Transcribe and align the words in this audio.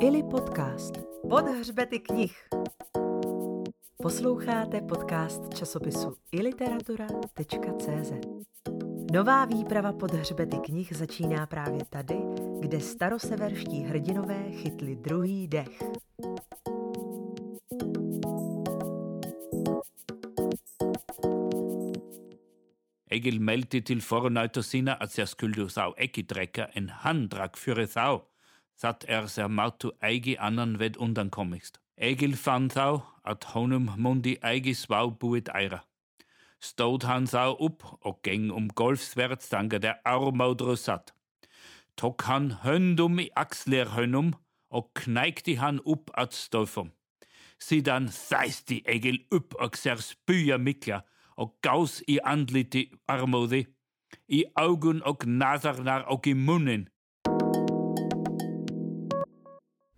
Ili 0.00 0.22
podcast. 0.22 0.94
Pod 1.28 1.44
hřbety 1.44 1.98
knih. 1.98 2.48
Posloucháte 4.02 4.80
podcast 4.80 5.54
časopisu 5.54 6.14
iliteratura.cz. 6.32 8.12
Nová 9.12 9.44
výprava 9.44 9.92
pod 9.92 10.10
hřbety 10.10 10.56
knih 10.56 10.92
začíná 10.96 11.46
právě 11.46 11.84
tady, 11.90 12.18
kde 12.60 12.80
staroseverští 12.80 13.82
hrdinové 13.82 14.50
chytli 14.50 14.96
druhý 14.96 15.48
dech. 15.48 15.82
Egil 23.14 23.38
meldte 23.40 23.80
til 23.80 24.00
fornøyta 24.02 24.62
sine 24.62 25.02
at 25.02 25.18
jeg 25.18 25.28
skulle 25.28 25.70
sau 25.70 25.94
ekki 25.98 26.22
drekka 26.26 26.66
en 26.74 26.88
han 26.88 27.28
drakk 27.30 27.56
fyrir 27.56 27.86
þá, 27.86 28.26
satt 28.76 29.04
er 29.08 29.26
ser 29.26 29.48
máttu 29.48 29.90
eigi 30.02 30.36
annan 30.38 30.78
ved 30.78 30.96
undankommigst. 30.96 31.80
Egil 31.96 32.36
fann 32.36 32.70
þá 32.70 33.02
at 33.24 33.44
honum 33.54 33.90
mundi 33.96 34.36
eigi 34.42 34.74
svá 34.74 35.06
buit 35.10 35.48
eira. 35.54 35.84
Stóð 36.60 37.04
hann 37.06 37.26
þá 37.28 37.54
upp 37.60 37.84
og 38.02 38.22
geng 38.26 38.50
um 38.50 38.68
golfsvert 38.68 39.42
stanga 39.42 39.78
der 39.78 40.00
armódru 40.04 40.76
satt. 40.76 41.12
Tok 41.96 42.22
hann 42.26 42.50
höndum 42.64 43.20
i 43.20 43.30
axler 43.36 43.94
hönnum 43.94 44.34
og 44.70 44.90
kneikti 44.94 45.54
hann 45.60 45.80
upp 45.84 46.10
at 46.14 46.34
stofum. 46.34 46.90
Sidan 47.60 48.08
sæsti 48.08 48.82
Egil 48.86 49.20
upp 49.30 49.54
og 49.60 49.76
ser 49.76 50.02
spya 50.02 50.56
mikla 50.58 51.02
og 51.36 51.54
gaus 51.62 52.00
i 52.08 52.18
andliti 52.24 52.88
armóði, 53.08 53.64
i 54.28 54.44
augun 54.56 55.02
og 55.02 55.26
nazarnar 55.26 56.04
og 56.10 56.26
i 56.26 56.32
munnen. 56.32 56.88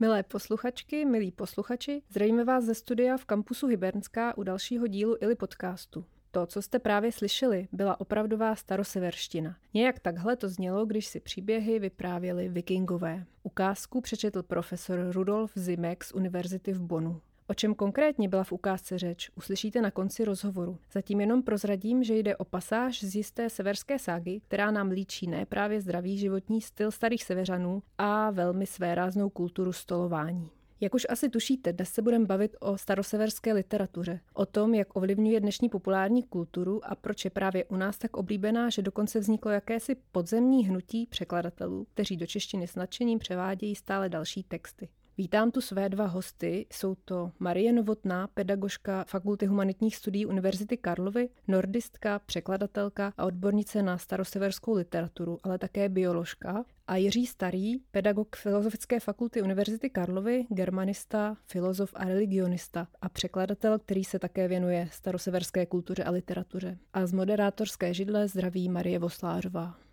Milé 0.00 0.22
posluchačky, 0.22 1.04
milí 1.04 1.32
posluchači, 1.32 2.02
zdravíme 2.10 2.44
vás 2.44 2.64
ze 2.64 2.74
studia 2.74 3.16
v 3.16 3.24
kampusu 3.24 3.66
Hybernská 3.66 4.38
u 4.38 4.42
dalšího 4.42 4.86
dílu 4.86 5.16
Ili 5.20 5.34
podcastu. 5.34 6.04
To, 6.30 6.46
co 6.46 6.62
jste 6.62 6.78
právě 6.78 7.12
slyšeli, 7.12 7.68
byla 7.72 8.00
opravdová 8.00 8.56
staroseverština. 8.56 9.56
Nějak 9.74 10.00
takhle 10.00 10.36
to 10.36 10.48
znělo, 10.48 10.86
když 10.86 11.06
si 11.06 11.20
příběhy 11.20 11.78
vyprávěli 11.78 12.48
vikingové. 12.48 13.24
Ukázku 13.42 14.00
přečetl 14.00 14.42
profesor 14.42 14.98
Rudolf 15.10 15.52
Zimek 15.54 16.04
z 16.04 16.12
Univerzity 16.12 16.72
v 16.72 16.80
Bonu. 16.80 17.20
O 17.48 17.54
čem 17.54 17.74
konkrétně 17.74 18.28
byla 18.28 18.44
v 18.44 18.52
ukázce 18.52 18.98
řeč, 18.98 19.30
uslyšíte 19.36 19.82
na 19.82 19.90
konci 19.90 20.24
rozhovoru. 20.24 20.78
Zatím 20.92 21.20
jenom 21.20 21.42
prozradím, 21.42 22.04
že 22.04 22.14
jde 22.14 22.36
o 22.36 22.44
pasáž 22.44 23.04
z 23.04 23.16
jisté 23.16 23.50
severské 23.50 23.98
ságy, 23.98 24.40
která 24.40 24.70
nám 24.70 24.90
líčí 24.90 25.26
ne 25.26 25.46
právě 25.46 25.80
zdravý 25.80 26.18
životní 26.18 26.60
styl 26.60 26.90
starých 26.90 27.24
severanů 27.24 27.82
a 27.98 28.30
velmi 28.30 28.66
svéráznou 28.66 29.30
kulturu 29.30 29.72
stolování. 29.72 30.50
Jak 30.80 30.94
už 30.94 31.06
asi 31.10 31.28
tušíte, 31.28 31.72
dnes 31.72 31.88
se 31.88 32.02
budeme 32.02 32.26
bavit 32.26 32.56
o 32.60 32.78
staroseverské 32.78 33.52
literatuře, 33.52 34.20
o 34.34 34.46
tom, 34.46 34.74
jak 34.74 34.96
ovlivňuje 34.96 35.40
dnešní 35.40 35.68
populární 35.68 36.22
kulturu 36.22 36.80
a 36.84 36.94
proč 36.94 37.24
je 37.24 37.30
právě 37.30 37.64
u 37.64 37.76
nás 37.76 37.98
tak 37.98 38.16
oblíbená, 38.16 38.70
že 38.70 38.82
dokonce 38.82 39.20
vzniklo 39.20 39.50
jakési 39.50 39.96
podzemní 40.12 40.66
hnutí 40.66 41.06
překladatelů, 41.06 41.86
kteří 41.94 42.16
do 42.16 42.26
češtiny 42.26 42.66
s 42.66 42.74
nadšením 42.74 43.18
převádějí 43.18 43.74
stále 43.74 44.08
další 44.08 44.42
texty. 44.42 44.88
Vítám 45.18 45.50
tu 45.50 45.60
své 45.60 45.88
dva 45.88 46.06
hosty. 46.06 46.66
Jsou 46.72 46.94
to 46.94 47.32
Marie 47.38 47.72
Novotná, 47.72 48.26
pedagožka 48.26 49.04
Fakulty 49.08 49.46
humanitních 49.46 49.96
studií 49.96 50.26
Univerzity 50.26 50.76
Karlovy, 50.76 51.28
nordistka, 51.48 52.18
překladatelka 52.18 53.12
a 53.16 53.24
odbornice 53.24 53.82
na 53.82 53.98
staroseverskou 53.98 54.74
literaturu, 54.74 55.38
ale 55.42 55.58
také 55.58 55.88
bioložka. 55.88 56.64
A 56.86 56.96
Jiří 56.96 57.26
Starý, 57.26 57.78
pedagog 57.90 58.36
Filozofické 58.36 59.00
fakulty 59.00 59.42
Univerzity 59.42 59.90
Karlovy, 59.90 60.46
germanista, 60.50 61.36
filozof 61.46 61.90
a 61.94 62.04
religionista 62.04 62.88
a 63.00 63.08
překladatel, 63.08 63.78
který 63.78 64.04
se 64.04 64.18
také 64.18 64.48
věnuje 64.48 64.88
staroseverské 64.92 65.66
kultuře 65.66 66.04
a 66.04 66.10
literatuře. 66.10 66.78
A 66.92 67.06
z 67.06 67.12
moderátorské 67.12 67.94
židle 67.94 68.28
zdraví 68.28 68.68
Marie 68.68 68.98
Voslářová. 68.98 69.85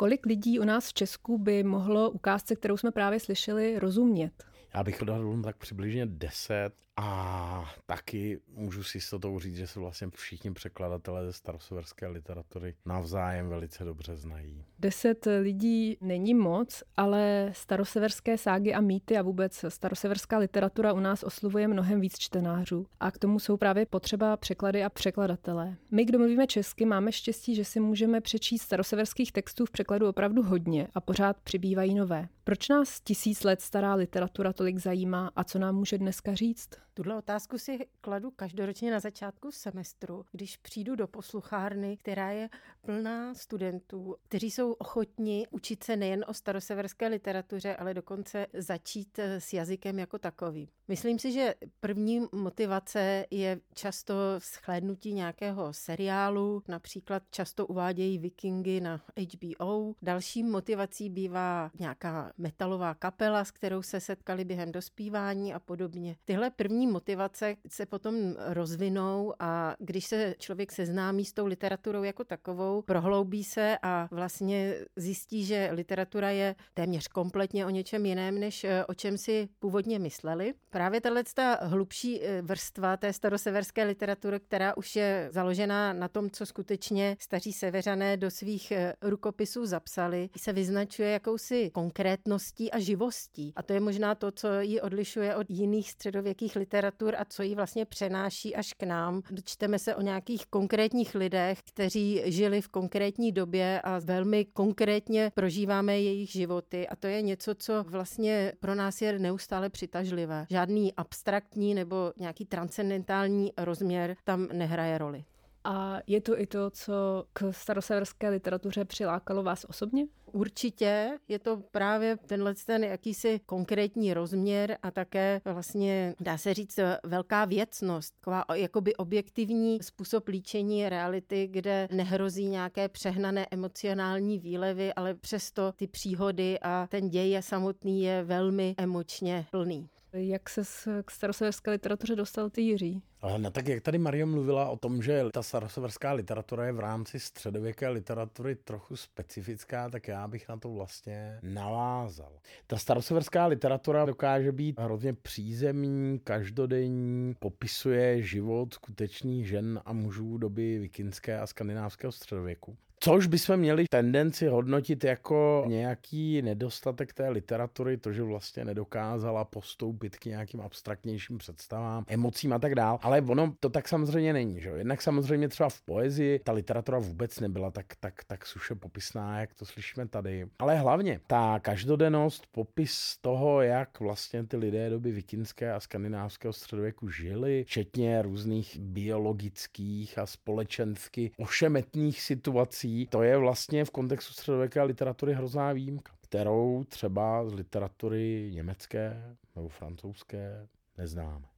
Kolik 0.00 0.26
lidí 0.26 0.58
u 0.58 0.64
nás 0.64 0.88
v 0.88 0.94
Česku 0.94 1.38
by 1.38 1.62
mohlo 1.62 2.10
ukázce, 2.10 2.56
kterou 2.56 2.76
jsme 2.76 2.90
právě 2.90 3.20
slyšeli, 3.20 3.78
rozumět? 3.78 4.44
Já 4.74 4.84
bych 4.84 5.02
odhadl 5.02 5.42
tak 5.42 5.56
přibližně 5.56 6.06
10 6.06 6.70
a 7.02 7.70
taky 7.86 8.40
můžu 8.48 8.82
si 8.82 9.00
s 9.00 9.18
to 9.18 9.38
říct, 9.38 9.56
že 9.56 9.66
se 9.66 9.80
vlastně 9.80 10.08
všichni 10.14 10.52
překladatelé 10.52 11.26
ze 11.26 11.32
staroseverské 11.32 12.06
literatury 12.06 12.74
navzájem 12.86 13.48
velice 13.48 13.84
dobře 13.84 14.16
znají. 14.16 14.64
Deset 14.78 15.26
lidí 15.40 15.96
není 16.00 16.34
moc, 16.34 16.82
ale 16.96 17.50
staroseverské 17.54 18.38
ságy 18.38 18.74
a 18.74 18.80
mýty 18.80 19.18
a 19.18 19.22
vůbec 19.22 19.64
staroseverská 19.68 20.38
literatura 20.38 20.92
u 20.92 21.00
nás 21.00 21.22
oslovuje 21.22 21.68
mnohem 21.68 22.00
víc 22.00 22.18
čtenářů. 22.18 22.86
A 23.00 23.10
k 23.10 23.18
tomu 23.18 23.38
jsou 23.38 23.56
právě 23.56 23.86
potřeba 23.86 24.36
překlady 24.36 24.84
a 24.84 24.90
překladatelé. 24.90 25.76
My, 25.90 26.04
kdo 26.04 26.18
mluvíme 26.18 26.46
česky, 26.46 26.84
máme 26.84 27.12
štěstí, 27.12 27.54
že 27.54 27.64
si 27.64 27.80
můžeme 27.80 28.20
přečíst 28.20 28.62
staroseverských 28.62 29.32
textů 29.32 29.66
v 29.66 29.70
překladu 29.70 30.08
opravdu 30.08 30.42
hodně 30.42 30.88
a 30.94 31.00
pořád 31.00 31.36
přibývají 31.44 31.94
nové. 31.94 32.28
Proč 32.44 32.68
nás 32.68 33.00
tisíc 33.00 33.44
let 33.44 33.60
stará 33.60 33.94
literatura 33.94 34.52
tolik 34.52 34.78
zajímá 34.78 35.30
a 35.36 35.44
co 35.44 35.58
nám 35.58 35.76
může 35.76 35.98
dneska 35.98 36.34
říct? 36.34 36.68
Tuhle 36.94 37.16
otázku 37.16 37.58
si 37.58 37.86
kladu 38.00 38.30
každoročně 38.30 38.90
na 38.90 39.00
začátku 39.00 39.52
semestru, 39.52 40.24
když 40.32 40.56
přijdu 40.56 40.94
do 40.96 41.06
posluchárny, 41.06 41.96
která 41.96 42.30
je 42.30 42.48
plná 42.80 43.34
studentů, 43.34 44.16
kteří 44.28 44.50
jsou 44.50 44.72
ochotni 44.72 45.46
učit 45.50 45.84
se 45.84 45.96
nejen 45.96 46.24
o 46.28 46.34
staroseverské 46.34 47.08
literatuře, 47.08 47.76
ale 47.76 47.94
dokonce 47.94 48.46
začít 48.54 49.18
s 49.18 49.52
jazykem 49.52 49.98
jako 49.98 50.18
takovým. 50.18 50.68
Myslím 50.88 51.18
si, 51.18 51.32
že 51.32 51.54
první 51.80 52.26
motivace 52.32 53.26
je 53.30 53.60
často 53.74 54.14
schlédnutí 54.38 55.12
nějakého 55.12 55.72
seriálu, 55.72 56.62
například 56.68 57.22
často 57.30 57.66
uvádějí 57.66 58.18
vikingy 58.18 58.80
na 58.80 59.00
HBO. 59.16 59.94
Další 60.02 60.42
motivací 60.42 61.10
bývá 61.10 61.70
nějaká 61.78 62.32
metalová 62.38 62.94
kapela, 62.94 63.44
s 63.44 63.50
kterou 63.50 63.82
se 63.82 64.00
setkali 64.00 64.44
během 64.44 64.72
dospívání 64.72 65.54
a 65.54 65.58
podobně. 65.58 66.16
Tyhle 66.24 66.50
první 66.50 66.79
motivace 66.86 67.56
se 67.68 67.86
potom 67.86 68.14
rozvinou 68.38 69.34
a 69.38 69.76
když 69.78 70.04
se 70.04 70.34
člověk 70.38 70.72
seznámí 70.72 71.24
s 71.24 71.32
tou 71.32 71.46
literaturou 71.46 72.02
jako 72.02 72.24
takovou, 72.24 72.82
prohloubí 72.82 73.44
se 73.44 73.78
a 73.82 74.08
vlastně 74.10 74.74
zjistí, 74.96 75.44
že 75.44 75.68
literatura 75.72 76.30
je 76.30 76.54
téměř 76.74 77.08
kompletně 77.08 77.66
o 77.66 77.70
něčem 77.70 78.06
jiném, 78.06 78.40
než 78.40 78.64
eh, 78.64 78.84
o 78.84 78.94
čem 78.94 79.18
si 79.18 79.48
původně 79.58 79.98
mysleli. 79.98 80.54
Právě 80.70 81.00
tahle 81.00 81.24
hlubší 81.60 82.22
eh, 82.22 82.42
vrstva 82.42 82.96
té 82.96 83.12
staroseverské 83.12 83.84
literatury, 83.84 84.40
která 84.40 84.76
už 84.76 84.96
je 84.96 85.28
založená 85.32 85.92
na 85.92 86.08
tom, 86.08 86.30
co 86.30 86.46
skutečně 86.46 87.16
staří 87.20 87.52
severané 87.52 88.16
do 88.16 88.30
svých 88.30 88.70
eh, 88.70 88.94
rukopisů 89.02 89.66
zapsali, 89.66 90.28
se 90.36 90.52
vyznačuje 90.52 91.10
jakousi 91.10 91.70
konkrétností 91.70 92.70
a 92.70 92.78
živostí. 92.78 93.52
A 93.56 93.62
to 93.62 93.72
je 93.72 93.80
možná 93.80 94.14
to, 94.14 94.30
co 94.30 94.60
ji 94.60 94.80
odlišuje 94.80 95.36
od 95.36 95.50
jiných 95.50 95.90
středověkých 95.90 96.56
literatur 96.56 96.69
a 97.18 97.24
co 97.24 97.42
ji 97.42 97.54
vlastně 97.54 97.84
přenáší 97.84 98.56
až 98.56 98.72
k 98.72 98.82
nám. 98.82 99.22
Dočteme 99.30 99.78
se 99.78 99.94
o 99.94 100.00
nějakých 100.00 100.46
konkrétních 100.46 101.14
lidech, 101.14 101.58
kteří 101.62 102.22
žili 102.24 102.60
v 102.60 102.68
konkrétní 102.68 103.32
době 103.32 103.80
a 103.80 103.98
velmi 103.98 104.44
konkrétně 104.44 105.32
prožíváme 105.34 106.00
jejich 106.00 106.30
životy. 106.30 106.88
A 106.88 106.96
to 106.96 107.06
je 107.06 107.22
něco, 107.22 107.54
co 107.54 107.84
vlastně 107.88 108.52
pro 108.60 108.74
nás 108.74 109.02
je 109.02 109.18
neustále 109.18 109.70
přitažlivé. 109.70 110.46
Žádný 110.50 110.94
abstraktní 110.94 111.74
nebo 111.74 112.12
nějaký 112.18 112.44
transcendentální 112.44 113.52
rozměr 113.58 114.16
tam 114.24 114.48
nehraje 114.52 114.98
roli. 114.98 115.24
A 115.64 115.98
je 116.06 116.20
to 116.20 116.40
i 116.40 116.46
to, 116.46 116.70
co 116.70 117.24
k 117.32 117.52
staroseverské 117.52 118.28
literatuře 118.28 118.84
přilákalo 118.84 119.42
vás 119.42 119.66
osobně? 119.68 120.06
Určitě 120.32 121.18
je 121.28 121.38
to 121.38 121.62
právě 121.70 122.16
tenhle 122.16 122.54
ten 122.66 122.84
jakýsi 122.84 123.40
konkrétní 123.46 124.14
rozměr 124.14 124.78
a 124.82 124.90
také 124.90 125.40
vlastně, 125.44 126.14
dá 126.20 126.38
se 126.38 126.54
říct, 126.54 126.78
velká 127.04 127.44
věcnost, 127.44 128.14
taková 128.20 128.44
jakoby 128.54 128.96
objektivní 128.96 129.82
způsob 129.82 130.28
líčení 130.28 130.88
reality, 130.88 131.46
kde 131.46 131.88
nehrozí 131.92 132.46
nějaké 132.46 132.88
přehnané 132.88 133.46
emocionální 133.50 134.38
výlevy, 134.38 134.94
ale 134.94 135.14
přesto 135.14 135.72
ty 135.72 135.86
příhody 135.86 136.58
a 136.62 136.86
ten 136.90 137.08
děj 137.08 137.42
samotný 137.42 138.02
je 138.02 138.24
velmi 138.24 138.74
emočně 138.78 139.46
plný. 139.50 139.88
Jak 140.12 140.50
se 140.50 140.62
k 141.02 141.10
staroseverské 141.10 141.70
literatuře 141.70 142.16
dostal 142.16 142.50
ty 142.50 142.62
Jiří? 142.62 143.02
No 143.36 143.50
tak 143.50 143.68
jak 143.68 143.82
tady 143.82 143.98
Marie 143.98 144.26
mluvila 144.26 144.68
o 144.68 144.76
tom, 144.76 145.02
že 145.02 145.24
ta 145.32 145.42
staroseverská 145.42 146.12
literatura 146.12 146.66
je 146.66 146.72
v 146.72 146.80
rámci 146.80 147.20
středověké 147.20 147.88
literatury 147.88 148.54
trochu 148.54 148.96
specifická, 148.96 149.90
tak 149.90 150.08
já 150.08 150.28
bych 150.28 150.48
na 150.48 150.56
to 150.56 150.70
vlastně 150.70 151.38
navázal. 151.42 152.32
Ta 152.66 152.76
staroseverská 152.76 153.46
literatura 153.46 154.04
dokáže 154.04 154.52
být 154.52 154.80
hrozně 154.80 155.14
přízemní, 155.14 156.18
každodenní, 156.18 157.34
popisuje 157.38 158.22
život 158.22 158.74
skutečných 158.74 159.48
žen 159.48 159.80
a 159.84 159.92
mužů 159.92 160.38
doby 160.38 160.78
vikinské 160.78 161.40
a 161.40 161.46
skandinávského 161.46 162.12
středověku 162.12 162.76
Což 163.02 163.26
bychom 163.26 163.56
měli 163.56 163.84
tendenci 163.90 164.46
hodnotit 164.46 165.04
jako 165.04 165.64
nějaký 165.66 166.42
nedostatek 166.42 167.12
té 167.12 167.28
literatury, 167.28 167.96
to, 167.96 168.12
že 168.12 168.22
vlastně 168.22 168.64
nedokázala 168.64 169.44
postoupit 169.44 170.16
k 170.16 170.24
nějakým 170.24 170.60
abstraktnějším 170.60 171.38
představám, 171.38 172.04
emocím 172.08 172.52
a 172.52 172.58
tak 172.58 172.74
dál. 172.74 172.98
Ale 173.02 173.20
ono 173.22 173.54
to 173.60 173.68
tak 173.68 173.88
samozřejmě 173.88 174.32
není. 174.32 174.60
Že? 174.60 174.68
Jednak 174.68 175.02
samozřejmě 175.02 175.48
třeba 175.48 175.68
v 175.68 175.80
poezii 175.80 176.38
ta 176.38 176.52
literatura 176.52 176.98
vůbec 176.98 177.40
nebyla 177.40 177.70
tak, 177.70 177.86
tak, 178.00 178.24
tak 178.26 178.46
suše 178.46 178.74
popisná, 178.74 179.40
jak 179.40 179.54
to 179.54 179.66
slyšíme 179.66 180.08
tady. 180.08 180.46
Ale 180.58 180.76
hlavně 180.76 181.20
ta 181.26 181.60
každodennost, 181.60 182.46
popis 182.52 183.16
toho, 183.20 183.62
jak 183.62 184.00
vlastně 184.00 184.46
ty 184.46 184.56
lidé 184.56 184.90
doby 184.90 185.12
vikingské 185.12 185.72
a 185.72 185.80
skandinávského 185.80 186.52
středověku 186.52 187.08
žili, 187.08 187.64
včetně 187.66 188.22
různých 188.22 188.78
biologických 188.80 190.18
a 190.18 190.26
společensky 190.26 191.30
ošemetných 191.38 192.20
situací, 192.20 192.89
to 193.10 193.22
je 193.22 193.36
vlastně 193.36 193.84
v 193.84 193.90
kontextu 193.90 194.32
středověké 194.32 194.82
literatury 194.82 195.34
hrozná 195.34 195.72
výjimka, 195.72 196.12
kterou 196.20 196.84
třeba 196.88 197.48
z 197.48 197.52
literatury 197.52 198.50
německé 198.54 199.36
nebo 199.56 199.68
francouzské 199.68 200.68
neznáme. 200.98 201.49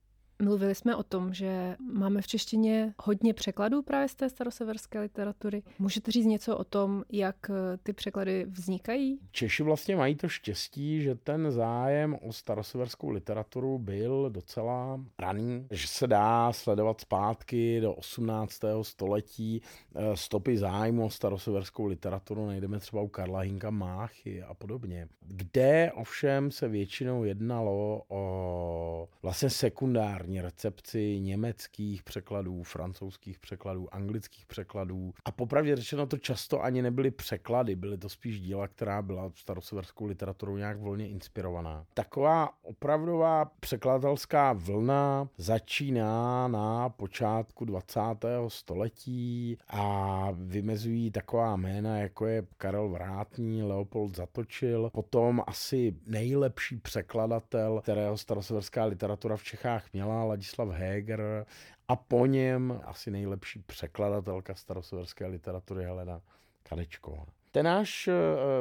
Mluvili 0.43 0.75
jsme 0.75 0.97
o 0.97 1.03
tom, 1.03 1.35
že 1.35 1.77
máme 1.93 2.23
v 2.23 2.27
češtině 2.27 2.95
hodně 3.03 3.35
překladů 3.35 3.83
právě 3.83 4.09
z 4.09 4.15
té 4.15 4.31
staroseverské 4.31 5.01
literatury. 5.01 5.63
Můžete 5.79 6.11
říct 6.11 6.27
něco 6.27 6.57
o 6.57 6.65
tom, 6.65 7.05
jak 7.13 7.51
eh, 7.51 7.77
ty 7.83 7.93
překlady 7.93 8.45
vznikají? 8.49 9.19
Češi 9.31 9.63
vlastně 9.63 9.97
mají 9.97 10.15
to 10.15 10.29
štěstí, 10.29 11.03
že 11.03 11.15
ten 11.15 11.51
zájem 11.51 12.17
o 12.23 12.33
staroseverskou 12.33 13.09
literaturu 13.11 13.79
byl 13.79 14.31
docela 14.31 15.01
raný, 15.19 15.67
že 15.71 15.89
se 15.89 16.07
dá 16.07 16.53
sledovat 16.53 17.01
zpátky 17.01 17.81
do 17.81 17.93
18. 17.93 18.61
století 18.83 19.63
eh, 19.95 20.17
stopy 20.17 20.59
zájmu 20.59 21.05
o 21.05 21.11
staroseverskou 21.11 21.87
literaturu. 21.87 22.47
Najdeme 22.47 22.79
třeba 22.79 23.03
u 23.03 23.09
Karla 23.09 23.41
Hinka 23.41 23.71
Máchy 23.71 24.43
a 24.43 24.55
podobně. 24.55 25.09
Kde 25.21 25.93
ovšem 25.95 26.51
se 26.51 26.69
většinou 26.69 27.25
jednalo 27.25 28.03
o 28.09 29.09
vlastně 29.23 29.51
sekundární 29.51 30.32
primární 30.33 30.41
recepci 30.41 31.21
německých 31.21 32.03
překladů, 32.03 32.63
francouzských 32.63 33.39
překladů, 33.39 33.95
anglických 33.95 34.47
překladů. 34.47 35.13
A 35.25 35.31
popravdě 35.31 35.77
řečeno 35.77 36.07
to 36.07 36.19
často 36.19 36.63
ani 36.63 36.83
nebyly 36.83 37.11
překlady, 37.11 37.77
byly 37.77 37.99
to 37.99 38.09
spíš 38.09 38.41
díla, 38.41 38.69
která 38.69 39.03
byla 39.03 39.31
staroseverskou 39.35 40.07
literaturou 40.07 40.57
nějak 40.57 40.79
volně 40.79 41.09
inspirovaná. 41.09 41.85
Taková 41.95 42.51
opravdová 42.63 43.45
překladatelská 43.45 44.53
vlna 44.53 45.29
začíná 45.39 46.49
na 46.49 46.89
počátku 46.89 47.65
20. 47.65 48.01
století 48.49 49.59
a 49.69 50.29
vymezují 50.33 51.11
taková 51.11 51.57
jména, 51.57 51.99
jako 51.99 52.27
je 52.27 52.47
Karel 52.57 52.89
Vrátní, 52.89 53.63
Leopold 53.63 54.17
Zatočil, 54.17 54.91
potom 54.93 55.43
asi 55.47 55.95
nejlepší 56.07 56.77
překladatel, 56.77 57.81
kterého 57.83 58.19
staroseverská 58.19 58.85
literatura 58.85 59.37
v 59.37 59.45
Čechách 59.45 59.93
měla, 59.93 60.22
Ladislav 60.25 60.69
Heger 60.69 61.47
a 61.89 61.97
po 61.97 62.27
něm 62.27 62.81
asi 62.85 63.11
nejlepší 63.11 63.59
překladatelka 63.59 64.55
staroseverské 64.55 65.27
literatury 65.27 65.85
Helena 65.85 66.21
Kadečková. 66.63 67.25
Ten 67.51 67.67
náš 67.67 68.09
eh, 68.09 68.13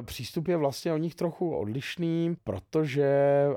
přístup 0.01 0.47
je 0.47 0.57
vlastně 0.57 0.93
o 0.93 0.97
nich 0.97 1.15
trochu 1.15 1.55
odlišný, 1.55 2.35
protože 2.43 3.09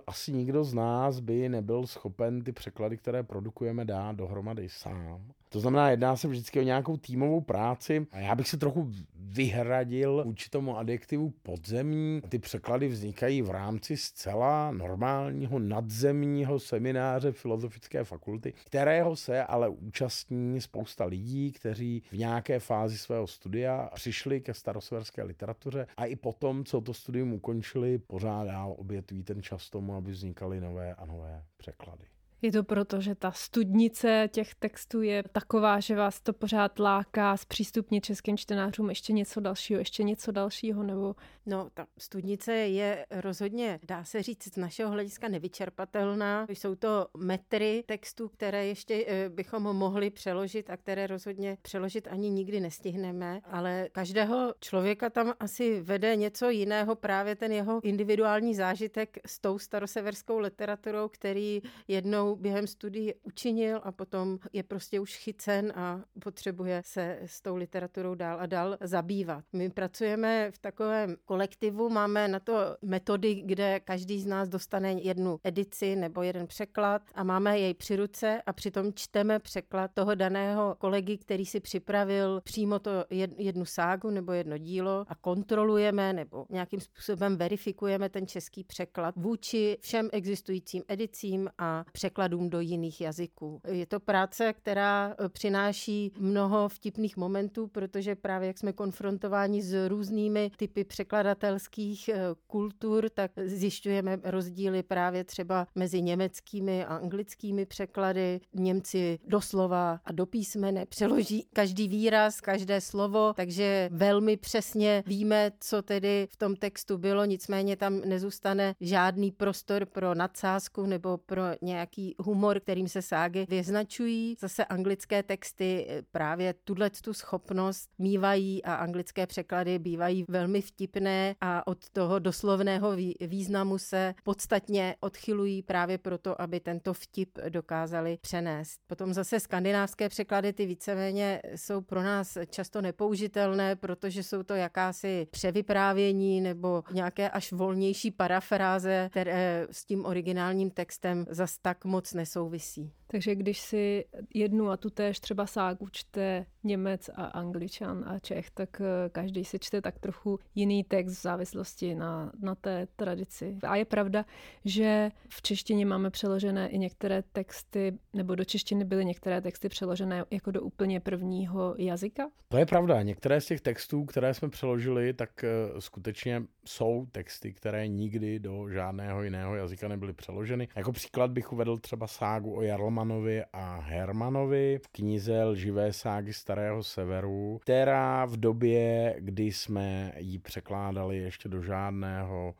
asi 0.07 0.33
nikdo 0.33 0.65
z 0.65 0.75
nás 0.75 1.21
by 1.21 1.49
nebyl 1.49 1.87
schopen 1.87 2.43
ty 2.43 2.53
překlady, 2.53 2.97
které 2.97 3.23
produkujeme, 3.23 3.85
dát 3.85 4.17
dohromady 4.17 4.69
sám. 4.69 5.33
To 5.55 5.61
znamená, 5.61 5.91
jedná 5.91 6.17
se 6.17 6.29
vždycky 6.29 6.61
o 6.61 6.63
nějakou 6.63 6.97
týmovou 6.97 7.41
práci 7.41 8.07
a 8.13 8.19
já 8.19 8.35
bych 8.35 8.49
se 8.49 8.57
trochu 8.57 8.91
vyhradil 9.17 10.23
vůči 10.25 10.51
tomu 10.51 10.79
adjektivu 10.79 11.31
podzemní. 11.43 12.21
Ty 12.29 12.39
překlady 12.39 12.89
vznikají 12.89 13.43
v 13.43 13.51
rámci 13.51 13.97
zcela 13.97 14.71
normálního 14.71 15.59
nadzemního 15.59 16.61
semináře 16.61 17.33
Filozofické 17.33 18.05
fakulty, 18.05 18.53
kterého 18.53 19.17
se 19.17 19.45
ale 19.45 19.69
účastní 19.69 20.61
spousta 20.61 21.05
lidí, 21.05 21.53
kteří 21.53 22.03
v 22.11 22.17
nějaké 22.17 22.59
fázi 22.59 22.99
svého 22.99 23.27
studia 23.27 23.91
přišli 23.95 24.41
ke 24.41 24.55
starosverské 24.55 25.23
literatuře 25.23 25.87
a 25.97 26.05
i 26.05 26.17
potom, 26.17 26.65
co 26.65 26.81
to 26.81 26.95
studium 26.95 27.33
ukončili, 27.33 27.99
pořád 27.99 28.45
dál 28.45 28.75
obětují 28.79 29.23
ten 29.23 29.43
čas 29.43 29.71
tomu, 29.71 29.95
aby 29.95 30.11
vznikaly 30.11 30.61
nové 30.61 30.95
a 30.95 31.07
nové 31.07 31.43
překlady. 31.57 32.14
Je 32.45 32.53
to 32.53 32.65
proto, 32.65 33.01
že 33.01 33.15
ta 33.15 33.33
studnice 33.33 34.29
těch 34.33 34.55
textů 34.55 35.03
je 35.03 35.23
taková, 35.33 35.81
že 35.81 35.97
vás 35.97 36.21
to 36.21 36.33
pořád 36.33 36.79
láká 36.79 37.37
zpřístupnit 37.37 38.05
českým 38.05 38.37
čtenářům 38.37 38.89
ještě 38.89 39.13
něco 39.13 39.41
dalšího, 39.41 39.79
ještě 39.79 40.03
něco 40.03 40.33
dalšího, 40.33 40.83
nebo... 40.83 41.15
No, 41.47 41.69
ta 41.75 41.87
studnice 41.99 42.53
je 42.53 43.07
rozhodně, 43.11 43.81
dá 43.83 44.05
se 44.05 44.23
říct, 44.23 44.55
z 44.55 44.57
našeho 44.57 44.91
hlediska 44.91 45.29
nevyčerpatelná. 45.29 46.47
Jsou 46.49 46.75
to 46.75 47.07
metry 47.17 47.85
textů, 47.87 48.29
které 48.29 48.67
ještě 48.67 49.05
eh, 49.07 49.29
bychom 49.29 49.63
mohli 49.63 50.11
přeložit 50.11 50.71
a 50.71 50.77
které 50.77 51.07
rozhodně 51.07 51.59
přeložit 51.63 52.09
ani 52.11 52.31
nikdy 52.31 52.61
nestihneme, 52.61 53.41
ale 53.45 53.89
každého 53.93 54.55
člověka 54.61 55.11
tam 55.11 55.35
asi 55.41 55.81
vede 55.81 56.17
něco 56.17 56.51
jiného, 56.51 56.95
právě 56.95 57.37
ten 57.37 57.53
jeho 57.53 57.81
individuální 57.83 58.55
zážitek 58.55 59.19
s 59.27 59.39
tou 59.39 59.59
staroseverskou 59.59 60.39
literaturou, 60.39 61.09
který 61.09 61.63
jednou 61.89 62.34
během 62.37 62.67
studií 62.67 63.15
učinil 63.23 63.81
a 63.83 63.93
potom 63.93 64.39
je 64.53 64.63
prostě 64.63 65.01
už 65.01 65.17
chycen 65.17 65.73
a 65.77 66.01
potřebuje 66.23 66.83
se 66.85 67.19
s 67.27 67.41
tou 67.41 67.57
literaturou 67.57 68.15
dál 68.15 68.41
a 68.41 68.47
dál 68.47 68.77
zabývat. 68.81 69.45
My 69.53 69.71
pracujeme 69.71 70.51
v 70.51 70.59
takovém 70.59 71.17
kolektivu, 71.25 71.89
máme 71.89 72.29
na 72.29 72.41
to 72.41 72.77
metody, 72.83 73.35
kde 73.35 73.81
každý 73.81 74.21
z 74.21 74.27
nás 74.27 74.49
dostane 74.49 74.93
jednu 74.93 75.41
edici 75.45 75.97
nebo 75.97 76.23
jeden 76.23 76.47
překlad 76.47 77.03
a 77.15 77.25
máme 77.25 77.59
jej 77.59 77.75
při 77.75 77.97
ruce 77.97 78.43
a 78.47 78.53
přitom 78.53 78.93
čteme 78.95 79.39
překlad 79.39 79.91
toho 79.95 80.15
daného 80.15 80.77
kolegy, 80.79 81.19
který 81.19 81.47
si 81.47 81.61
připravil 81.61 82.41
přímo 82.45 82.79
to 82.79 82.91
jednu 83.39 83.65
ságu 83.65 84.11
nebo 84.11 84.33
jedno 84.33 84.59
dílo 84.59 85.05
a 85.09 85.15
kontrolujeme 85.15 86.13
nebo 86.13 86.47
nějakým 86.51 86.81
způsobem 86.81 87.37
verifikujeme 87.37 88.09
ten 88.09 88.27
český 88.27 88.65
překlad 88.65 89.15
vůči 89.17 89.79
všem 89.81 90.09
existujícím 90.13 90.83
edicím 90.89 91.51
a 91.59 91.85
překladům 91.93 92.14
překladům 92.15 92.51
do 92.51 92.61
jiných 92.61 93.01
jazyků. 93.01 93.61
Je 93.69 93.87
to 93.87 94.01
práce, 94.01 94.53
která 94.53 95.15
eh, 95.19 95.29
přináší 95.29 96.13
mnoho 96.19 96.69
vtipných 96.69 97.17
momentů, 97.17 97.67
protože 97.67 98.15
právě 98.15 98.47
jak 98.47 98.59
jsme 98.59 98.73
konfrontováni 98.73 99.63
s 99.63 99.89
různými 99.89 100.51
typy 100.57 100.85
překladatelských 100.85 102.09
eh, 102.09 102.19
kultur, 102.47 103.09
tak 103.15 103.31
zjišťujeme 103.45 104.19
rozdíly 104.25 104.83
právě 104.83 105.25
třeba 105.25 105.67
mezi 105.75 106.03
německými 106.03 106.85
a 106.85 106.97
anglickými 106.97 107.67
překlady. 107.67 108.41
Němci 108.55 109.19
doslova 109.27 110.01
a 110.05 110.13
do 110.13 110.27
písmene 110.27 110.87
přeloží 110.87 111.47
každý 111.53 111.89
výraz, 111.89 112.41
každé 112.41 112.81
slovo, 112.81 113.33
takže 113.37 113.89
velmi 113.93 114.37
přesně 114.37 115.03
víme, 115.07 115.53
co 115.61 115.83
tedy 115.83 116.29
v 116.31 116.37
tom 116.37 116.57
textu 116.57 116.99
bylo, 116.99 117.25
nicméně 117.25 117.77
tam 117.77 118.01
nezůstane 118.01 118.75
žádný 118.81 119.33
prostor 119.33 119.87
pro 119.87 120.15
nadsázku 120.15 120.87
nebo 120.87 121.19
pro 121.19 121.43
nějaký 121.63 122.04
humor, 122.19 122.61
kterým 122.61 122.89
se 122.89 123.03
ságy 123.03 123.47
vyznačují. 123.49 124.37
Zase 124.41 124.65
anglické 124.65 125.23
texty 125.23 125.87
eh, 125.89 126.03
právě 126.13 126.55
tuhle 126.65 126.91
tu 126.91 127.13
schopnost 127.13 127.91
mývají 127.99 128.65
a 128.65 128.75
anglické 128.75 129.27
překlady 129.27 129.79
bývají 129.79 130.25
velmi 130.29 130.61
vtipné 130.61 131.35
a 131.41 131.67
od 131.67 131.91
toho 131.91 132.19
doslovného 132.19 132.97
významu 133.21 133.79
se 133.79 134.15
podstatně 134.23 134.97
odchylují 135.01 135.63
právě 135.63 135.99
proto, 135.99 136.41
aby 136.41 136.61
tento 136.61 136.95
vtip 136.95 137.39
dokázali 137.49 138.19
přenést. 138.21 138.81
Potom 138.87 139.13
zase 139.15 139.41
skandinávské 139.41 140.09
překlady, 140.09 140.53
ty 140.53 140.67
víceméně 140.67 141.43
jsou 141.57 141.81
pro 141.81 142.03
nás 142.03 142.39
často 142.51 142.83
nepoužitelné, 142.83 143.77
protože 143.77 144.23
jsou 144.23 144.43
to 144.43 144.55
jakási 144.55 145.27
převyprávění 145.31 146.41
nebo 146.41 146.83
nějaké 146.93 147.31
až 147.31 147.53
volnější 147.53 148.11
parafráze, 148.11 149.09
které 149.11 149.67
s 149.71 149.85
tím 149.85 150.05
originálním 150.05 150.71
textem 150.71 151.27
zas 151.31 151.59
tak 151.59 151.85
moc 151.95 152.13
nesouvisí. 152.15 152.91
Takže 153.15 153.35
když 153.35 153.61
si 153.61 154.05
jednu 154.35 154.71
a 154.71 154.77
tu 154.77 154.91
též 154.91 155.21
třeba 155.21 155.47
ságu 155.47 155.89
čte 155.93 156.47
Němec 156.65 157.11
a 157.15 157.25
Angličan 157.25 158.05
a 158.07 158.19
Čech, 158.19 158.51
tak 158.51 158.81
eh, 158.81 159.09
každý 159.09 159.45
si 159.45 159.59
čte 159.59 159.81
tak 159.81 159.99
trochu 159.99 160.39
jiný 160.55 160.85
text 160.85 161.19
v 161.19 161.23
závislosti 161.23 161.95
na, 161.95 162.33
na 162.43 162.55
té 162.55 162.87
tradici. 162.97 163.59
A 163.63 163.77
je 163.77 163.85
pravda, 163.85 164.25
že 164.65 165.11
v 165.29 165.43
češtině 165.43 165.87
máme 165.87 166.11
přeložené 166.11 166.69
i 166.69 166.79
některé 166.79 167.23
texty, 167.23 167.99
nebo 168.13 168.35
do 168.35 168.45
češtiny 168.45 168.85
byly 168.85 169.05
některé 169.05 169.41
texty 169.41 169.69
přeložené 169.69 170.25
jako 170.31 170.51
do 170.51 170.63
úplně 170.63 171.01
prvního 171.01 171.75
jazyka? 171.79 172.31
To 172.49 172.57
je 172.57 172.67
pravda. 172.67 173.03
Některé 173.03 173.41
z 173.41 173.47
těch 173.47 173.61
textů, 173.61 174.05
které 174.05 174.35
jsme 174.35 174.49
přeložili, 174.49 175.13
tak 175.13 175.45
eh, 175.45 175.49
skutečně 175.81 176.43
jsou 176.65 177.07
texty, 177.13 177.53
které 177.53 177.89
nikdy 177.89 178.39
do 178.39 178.69
žádného 178.69 179.23
jiného 179.23 179.55
jazyka 179.55 179.89
nebyly 179.89 180.13
přeloženy. 180.13 180.69
Jako 180.77 180.93
příklad 180.93 181.31
bych 181.31 181.53
uvedl 181.53 181.79
třeba 181.79 182.07
ságu 182.07 182.57
o 182.57 182.63
Jarlman 182.63 183.04
Zoltanovi 183.05 183.43
a 183.53 183.81
Hermanovi 183.81 184.79
v 184.79 184.89
knize 184.89 185.45
Lživé 185.45 185.93
ságy 185.93 186.33
Starého 186.33 186.83
severu, 186.83 187.59
která 187.63 188.25
v 188.25 188.37
době, 188.37 189.17
kdy 189.19 189.45
jsme 189.45 190.13
ji 190.19 190.39
překládali 190.39 191.17
ještě 191.17 191.49
do 191.49 191.63
žádného 191.63 192.55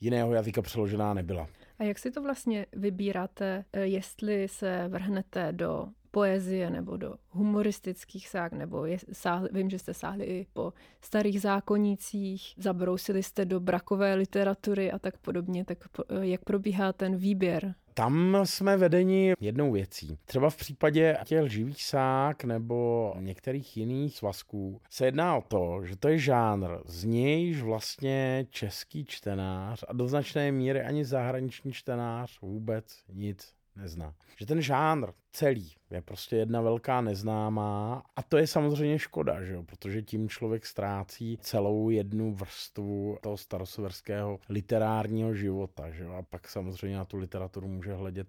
jiného 0.00 0.34
jazyka 0.34 0.62
přeložená 0.62 1.14
nebyla. 1.14 1.48
A 1.78 1.84
jak 1.84 1.98
si 1.98 2.10
to 2.10 2.22
vlastně 2.22 2.66
vybíráte, 2.72 3.64
eh, 3.72 3.80
jestli 3.80 4.48
se 4.48 4.88
vrhnete 4.88 5.52
do 5.52 5.86
poezie 6.16 6.70
nebo 6.70 6.96
do 6.96 7.14
humoristických 7.30 8.28
sák, 8.28 8.52
nebo 8.52 8.86
je, 8.86 8.98
sáhli, 9.12 9.48
vím, 9.52 9.70
že 9.70 9.78
jste 9.78 9.94
sáhli 9.94 10.24
i 10.24 10.46
po 10.52 10.72
starých 11.00 11.40
zákonících, 11.40 12.54
zabrousili 12.56 13.22
jste 13.22 13.44
do 13.44 13.60
brakové 13.60 14.14
literatury 14.14 14.92
a 14.92 14.98
tak 14.98 15.18
podobně, 15.18 15.64
tak 15.64 15.78
jak 16.20 16.44
probíhá 16.44 16.92
ten 16.92 17.16
výběr? 17.16 17.74
Tam 17.94 18.36
jsme 18.44 18.76
vedeni 18.76 19.34
jednou 19.40 19.72
věcí. 19.72 20.18
Třeba 20.24 20.50
v 20.50 20.56
případě 20.56 21.16
těch 21.24 21.52
živých 21.52 21.84
sák 21.84 22.44
nebo 22.44 23.14
některých 23.18 23.76
jiných 23.76 24.16
svazků 24.16 24.80
se 24.90 25.04
jedná 25.04 25.36
o 25.36 25.42
to, 25.42 25.80
že 25.84 25.96
to 25.96 26.08
je 26.08 26.18
žánr, 26.18 26.78
z 26.86 27.04
nějž 27.04 27.62
vlastně 27.62 28.46
český 28.50 29.04
čtenář 29.04 29.84
a 29.88 29.92
do 29.92 30.08
značné 30.08 30.52
míry 30.52 30.82
ani 30.82 31.04
zahraniční 31.04 31.72
čtenář 31.72 32.40
vůbec 32.40 33.02
nic 33.12 33.55
nezná. 33.76 34.14
Že 34.38 34.46
ten 34.46 34.62
žánr 34.62 35.12
celý 35.32 35.72
je 35.90 36.02
prostě 36.02 36.36
jedna 36.36 36.60
velká 36.60 37.00
neznámá 37.00 38.02
a 38.16 38.22
to 38.22 38.36
je 38.36 38.46
samozřejmě 38.46 38.98
škoda, 38.98 39.44
že 39.44 39.54
jo? 39.54 39.62
protože 39.62 40.02
tím 40.02 40.28
člověk 40.28 40.66
ztrácí 40.66 41.38
celou 41.42 41.90
jednu 41.90 42.34
vrstvu 42.34 43.18
toho 43.22 43.36
staroseverského 43.36 44.38
literárního 44.48 45.34
života. 45.34 45.90
Že 45.90 46.04
jo? 46.04 46.12
A 46.12 46.22
pak 46.22 46.48
samozřejmě 46.48 46.96
na 46.96 47.04
tu 47.04 47.16
literaturu 47.16 47.68
může 47.68 47.94
hledět 47.94 48.28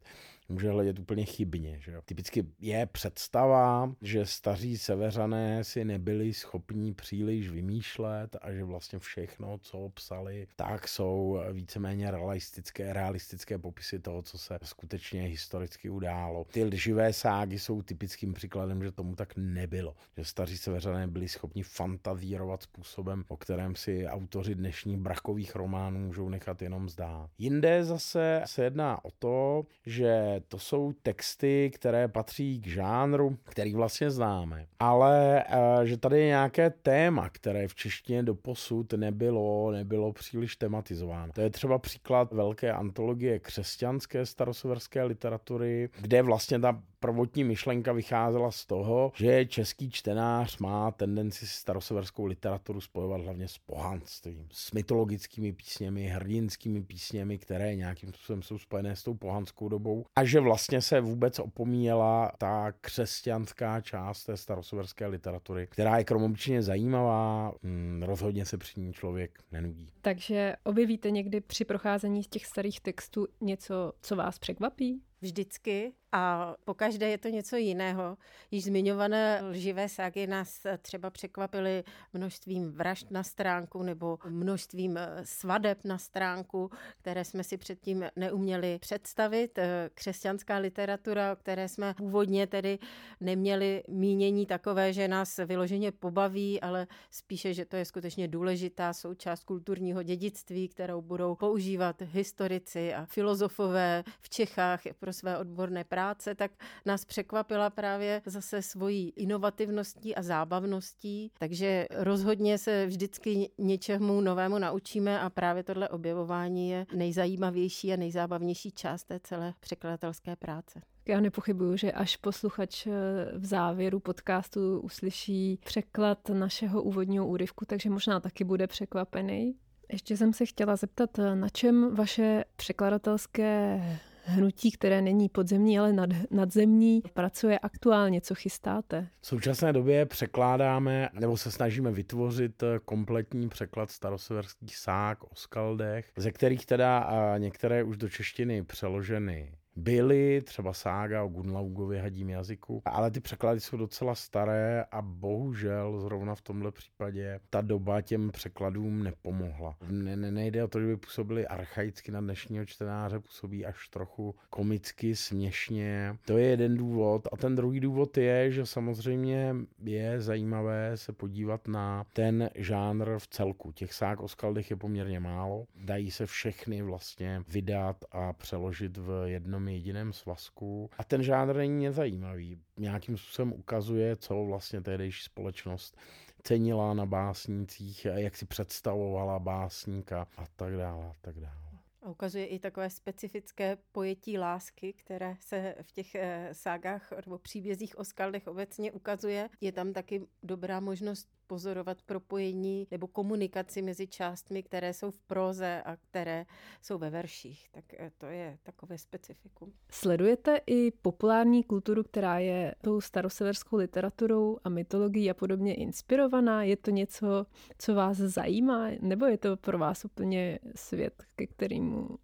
může 0.50 0.70
hledět 0.70 1.00
úplně 1.00 1.26
chybně. 1.26 1.80
Že 1.80 1.92
jo? 1.92 2.02
Typicky 2.06 2.46
je 2.60 2.86
představa, 2.86 3.94
že 4.02 4.26
staří 4.26 4.78
severané 4.78 5.64
si 5.64 5.86
nebyli 5.86 6.34
schopní 6.34 6.94
příliš 6.94 7.50
vymýšlet 7.50 8.36
a 8.42 8.52
že 8.52 8.64
vlastně 8.64 9.00
všechno, 9.00 9.58
co 9.58 9.90
psali, 9.90 10.48
tak 10.56 10.88
jsou 10.88 11.40
víceméně 11.54 12.12
realistické, 12.12 12.94
realistické 12.94 13.58
popisy 13.58 14.00
toho, 14.00 14.22
co 14.22 14.38
se 14.38 14.60
skutečně 14.64 15.22
historicky 15.22 15.90
událo. 15.90 16.46
Ty 16.52 16.64
lživé 16.64 17.14
ságy 17.14 17.60
jsou 17.60 17.82
typickým 17.82 18.34
příkladem, 18.34 18.84
že 18.84 18.92
tomu 18.92 19.16
tak 19.16 19.34
nebylo. 19.38 19.96
Že 20.18 20.26
staří 20.26 20.58
severané 20.58 21.08
byli 21.08 21.28
schopni 21.28 21.64
fantazírovat 21.64 22.64
způsobem, 22.64 23.24
o 23.28 23.38
kterém 23.38 23.76
si 23.76 24.08
autoři 24.08 24.56
dnešních 24.56 24.98
brakových 24.98 25.56
románů 25.56 26.00
můžou 26.00 26.30
nechat 26.30 26.62
jenom 26.62 26.90
zdát. 26.90 27.30
Jinde 27.38 27.84
zase 27.84 28.42
se 28.46 28.64
jedná 28.64 29.06
o 29.06 29.12
to, 29.12 29.64
že 29.86 30.37
to 30.48 30.60
jsou 30.60 30.94
texty, 31.04 31.72
které 31.74 32.08
patří 32.08 32.62
k 32.62 32.68
žánru, 32.68 33.38
který 33.44 33.74
vlastně 33.74 34.12
známe. 34.12 34.66
Ale 34.80 35.44
eh, 35.44 35.86
že 35.86 35.98
tady 35.98 36.20
je 36.20 36.26
nějaké 36.26 36.70
téma, 36.70 37.30
které 37.30 37.68
v 37.68 37.76
češtině 37.76 38.24
do 38.24 38.36
posud 38.36 38.94
nebylo, 38.94 39.72
nebylo 39.72 40.14
příliš 40.14 40.56
tematizováno. 40.56 41.34
To 41.34 41.42
je 41.42 41.50
třeba 41.50 41.80
příklad 41.80 42.34
velké 42.34 42.72
antologie 42.72 43.40
křesťanské 43.40 44.26
staroseverské 44.26 45.04
literatury, 45.04 45.90
kde 46.02 46.22
vlastně 46.22 46.60
ta 46.60 46.82
prvotní 47.00 47.44
myšlenka 47.44 47.94
vycházela 47.94 48.52
z 48.52 48.66
toho, 48.66 49.12
že 49.16 49.46
český 49.46 49.92
čtenář 49.92 50.58
má 50.58 50.92
tendenci 50.92 51.48
staroseverskou 51.48 52.26
literaturu 52.26 52.82
spojovat 52.82 53.22
hlavně 53.22 53.48
s 53.48 53.58
pohanstvím, 53.58 54.48
s 54.52 54.72
mytologickými 54.72 55.54
písněmi, 55.54 56.08
hrdinskými 56.08 56.82
písněmi, 56.84 57.38
které 57.38 57.76
nějakým 57.76 58.14
způsobem 58.14 58.42
jsou 58.42 58.58
spojené 58.58 58.96
s 58.96 59.04
tou 59.04 59.14
pohanskou 59.14 59.70
dobou 59.70 60.06
a 60.16 60.26
že 60.26 60.40
vlastně 60.40 60.82
se 60.82 61.02
vůbec 61.02 61.40
opomíjela 61.40 62.32
ta 62.38 62.72
křesťanská 62.82 63.82
část 63.82 64.24
té 64.26 64.38
staroseverské 64.38 65.08
literatury, 65.08 65.68
která 65.68 65.98
je 65.98 66.04
kromobyčně 66.04 66.62
zajímavá, 66.62 67.54
hm, 67.64 68.04
rozhodně 68.06 68.46
se 68.46 68.58
při 68.58 68.80
ní 68.80 68.94
člověk 68.94 69.40
nenudí. 69.52 69.90
Takže 70.02 70.56
objevíte 70.64 71.12
někdy 71.12 71.42
při 71.42 71.66
procházení 71.66 72.24
z 72.24 72.28
těch 72.28 72.46
starých 72.46 72.82
textů 72.82 73.28
něco, 73.42 73.94
co 74.02 74.16
vás 74.16 74.40
překvapí? 74.40 75.02
Vždycky 75.22 75.94
a 76.12 76.56
pokaždé 76.66 77.10
je 77.10 77.18
to 77.18 77.28
něco 77.28 77.56
jiného. 77.56 78.18
Již 78.52 78.64
zmiňované 78.64 79.42
lživé 79.44 79.90
ságy 79.90 80.28
nás 80.28 80.66
třeba 80.82 81.10
překvapily 81.10 81.84
množstvím 82.14 82.72
vražd 82.72 83.12
na 83.12 83.24
stránku 83.24 83.84
nebo 83.84 84.20
množstvím 84.30 84.98
eh, 84.98 85.10
svadeb 85.24 85.80
na 85.84 85.98
stránku, 85.98 86.72
které 86.98 87.26
jsme 87.26 87.44
si 87.44 87.58
předtím 87.58 88.06
neuměli 88.16 88.80
představit. 88.80 89.58
Eh, 89.58 89.90
křesťanská 89.94 90.58
literatura, 90.58 91.34
o 91.34 91.36
které 91.36 91.70
jsme 91.70 91.94
původně 91.94 92.48
tedy 92.48 92.80
neměli 93.20 93.84
mínění 93.88 94.46
takové, 94.46 94.94
že 94.94 95.08
nás 95.08 95.38
vyloženě 95.46 95.92
pobaví, 95.92 96.62
ale 96.62 96.88
spíše, 97.12 97.54
že 97.54 97.66
to 97.66 97.76
je 97.76 97.86
skutečně 97.86 98.28
důležitá 98.28 98.94
součást 98.94 99.44
kulturního 99.44 100.04
dědictví, 100.04 100.68
kterou 100.68 101.02
budou 101.02 101.36
používat 101.36 102.02
historici 102.02 102.94
a 102.94 103.06
filozofové 103.06 104.04
v 104.22 104.30
Čechách 104.30 104.82
pro 105.00 105.14
své 105.14 105.38
odborné 105.38 105.84
práce 105.84 105.97
práce, 105.98 106.36
tak 106.36 106.52
nás 106.86 107.06
překvapila 107.06 107.70
právě 107.70 108.22
zase 108.26 108.62
svojí 108.62 109.10
inovativností 109.10 110.16
a 110.16 110.22
zábavností. 110.22 111.32
Takže 111.40 111.88
rozhodně 111.92 112.58
se 112.58 112.86
vždycky 112.86 113.50
něčemu 113.58 114.22
novému 114.22 114.58
naučíme 114.60 115.20
a 115.20 115.30
právě 115.30 115.64
tohle 115.64 115.90
objevování 115.90 116.70
je 116.70 116.86
nejzajímavější 116.94 117.94
a 117.94 117.96
nejzábavnější 117.96 118.72
část 118.72 119.04
té 119.04 119.20
celé 119.24 119.54
překladatelské 119.60 120.36
práce. 120.36 120.82
Já 121.08 121.20
nepochybuju, 121.20 121.78
že 121.78 121.92
až 121.92 122.16
posluchač 122.16 122.88
eh, 122.88 122.92
v 123.38 123.46
závěru 123.46 124.00
podcastu 124.00 124.80
uslyší 124.80 125.60
překlad 125.66 126.30
našeho 126.30 126.84
úvodního 126.84 127.28
úryvku, 127.28 127.66
takže 127.66 127.90
možná 127.90 128.20
taky 128.20 128.44
bude 128.44 128.68
překvapený. 128.68 129.56
Ještě 129.92 130.18
jsem 130.18 130.34
se 130.34 130.46
chtěla 130.46 130.76
zeptat, 130.76 131.20
eh, 131.20 131.36
na 131.36 131.50
čem 131.50 131.96
vaše 131.96 132.44
překladatelské 132.56 133.82
hnutí, 134.28 134.72
které 134.72 135.02
není 135.02 135.30
podzemní, 135.30 135.80
ale 135.80 135.94
nad, 135.94 136.10
nadzemní, 136.32 137.02
pracuje 137.14 137.60
aktuálně, 137.60 138.22
co 138.22 138.36
chystáte? 138.36 139.08
V 139.22 139.28
současné 139.28 139.74
době 139.74 140.06
překládáme, 140.06 141.10
nebo 141.14 141.38
se 141.38 141.52
snažíme 141.52 141.92
vytvořit 141.92 142.64
kompletní 142.86 143.50
překlad 143.50 143.92
staroseverských 143.92 144.78
sák 144.78 145.24
o 145.24 145.36
skaldech, 145.36 146.12
ze 146.18 146.32
kterých 146.32 146.66
teda 146.66 147.10
některé 147.38 147.84
už 147.84 147.98
do 147.98 148.10
češtiny 148.10 148.64
přeloženy 148.64 149.52
byly, 149.78 150.42
třeba 150.42 150.74
sága 150.74 151.24
o 151.24 151.28
Gunlaugově 151.28 152.02
hadím 152.02 152.30
jazyku, 152.30 152.82
ale 152.86 153.12
ty 153.12 153.20
překlady 153.20 153.60
jsou 153.60 153.78
docela 153.78 154.16
staré 154.16 154.86
a 154.92 155.02
bohužel 155.02 156.00
zrovna 156.00 156.36
v 156.36 156.42
tomhle 156.42 156.72
případě 156.72 157.40
ta 157.50 157.62
doba 157.62 158.02
těm 158.02 158.32
překladům 158.32 159.04
nepomohla. 159.04 159.78
Ne, 159.90 160.16
ne, 160.16 160.32
nejde 160.32 160.64
o 160.64 160.68
to, 160.68 160.80
že 160.80 160.88
by 160.88 160.98
působili 160.98 161.48
archaicky 161.48 162.12
na 162.12 162.22
dnešního 162.22 162.66
čtenáře, 162.66 163.20
působí 163.20 163.66
až 163.66 163.88
trochu 163.90 164.36
komicky, 164.50 165.16
směšně. 165.16 166.18
To 166.26 166.38
je 166.38 166.48
jeden 166.48 166.78
důvod. 166.78 167.28
A 167.32 167.38
ten 167.38 167.56
druhý 167.56 167.80
důvod 167.80 168.18
je, 168.18 168.52
že 168.52 168.66
samozřejmě 168.66 169.56
je 169.84 170.22
zajímavé 170.22 170.98
se 170.98 171.14
podívat 171.14 171.68
na 171.68 172.06
ten 172.14 172.50
žánr 172.56 173.18
v 173.18 173.28
celku. 173.28 173.72
Těch 173.72 173.94
sák 173.94 174.20
o 174.20 174.28
skaldech 174.28 174.70
je 174.70 174.76
poměrně 174.76 175.20
málo. 175.20 175.66
Dají 175.76 176.12
se 176.12 176.26
všechny 176.26 176.82
vlastně 176.82 177.44
vydat 177.48 178.06
a 178.12 178.34
přeložit 178.34 178.98
v 178.98 179.24
jednom 179.26 179.67
jediném 179.68 180.14
svazku 180.14 180.90
a 180.98 181.04
ten 181.04 181.24
žánr 181.24 181.56
není 181.56 181.86
nezajímavý. 181.86 182.60
Nějakým 182.78 183.18
způsobem 183.18 183.54
ukazuje, 183.54 184.16
co 184.16 184.46
vlastně 184.46 184.82
tehdejší 184.82 185.24
společnost 185.24 185.98
cenila 186.44 186.94
na 186.94 187.06
básnících, 187.06 188.06
jak 188.06 188.38
si 188.38 188.46
představovala 188.46 189.40
básníka 189.40 190.28
a 190.38 190.46
tak 190.56 190.78
dále 190.78 191.06
a 191.06 191.14
tak 191.22 191.40
dále. 191.40 191.68
A 192.02 192.10
ukazuje 192.10 192.46
i 192.46 192.60
takové 192.60 192.90
specifické 192.90 193.78
pojetí 193.92 194.38
lásky, 194.38 194.94
které 194.94 195.36
se 195.40 195.76
v 195.82 195.92
těch 195.92 196.16
eh, 196.16 196.50
ságách 196.52 197.14
nebo 197.26 197.38
příbězích 197.38 198.00
o 198.00 198.04
skaldech 198.04 198.48
obecně 198.48 198.92
ukazuje. 198.92 199.50
Je 199.62 199.72
tam 199.72 199.94
taky 199.94 200.28
dobrá 200.44 200.80
možnost 200.80 201.37
pozorovat 201.48 202.02
propojení 202.02 202.88
nebo 202.92 203.08
komunikaci 203.08 203.82
mezi 203.82 204.08
částmi, 204.08 204.64
které 204.64 204.94
jsou 204.94 205.12
v 205.12 205.20
proze 205.20 205.82
a 205.86 205.96
které 205.96 206.46
jsou 206.82 206.98
ve 206.98 207.10
verších. 207.10 207.68
Tak 207.72 207.84
eh, 207.94 208.12
to 208.18 208.26
je 208.26 208.58
takové 208.64 208.98
specifikum. 208.98 209.74
Sledujete 209.92 210.62
i 210.68 210.92
populární 210.92 211.64
kulturu, 211.64 212.04
která 212.04 212.40
je 212.40 212.76
tou 212.82 213.02
staroseverskou 213.02 213.78
literaturou 213.78 214.58
a 214.64 214.70
mytologií 214.70 215.30
a 215.30 215.34
podobně 215.34 215.76
inspirovaná? 215.76 216.64
Je 216.64 216.78
to 216.78 216.92
něco, 216.92 217.46
co 217.78 217.96
vás 217.96 218.18
zajímá, 218.18 218.88
nebo 219.02 219.26
je 219.26 219.38
to 219.38 219.58
pro 219.58 219.78
vás 219.78 220.06
úplně 220.06 220.60
svět, 220.76 221.24
ke 221.36 221.48
kterému 221.48 222.18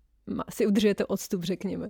si 0.50 0.68
udržujete 0.68 1.06
odstup, 1.06 1.44
řekněme? 1.44 1.90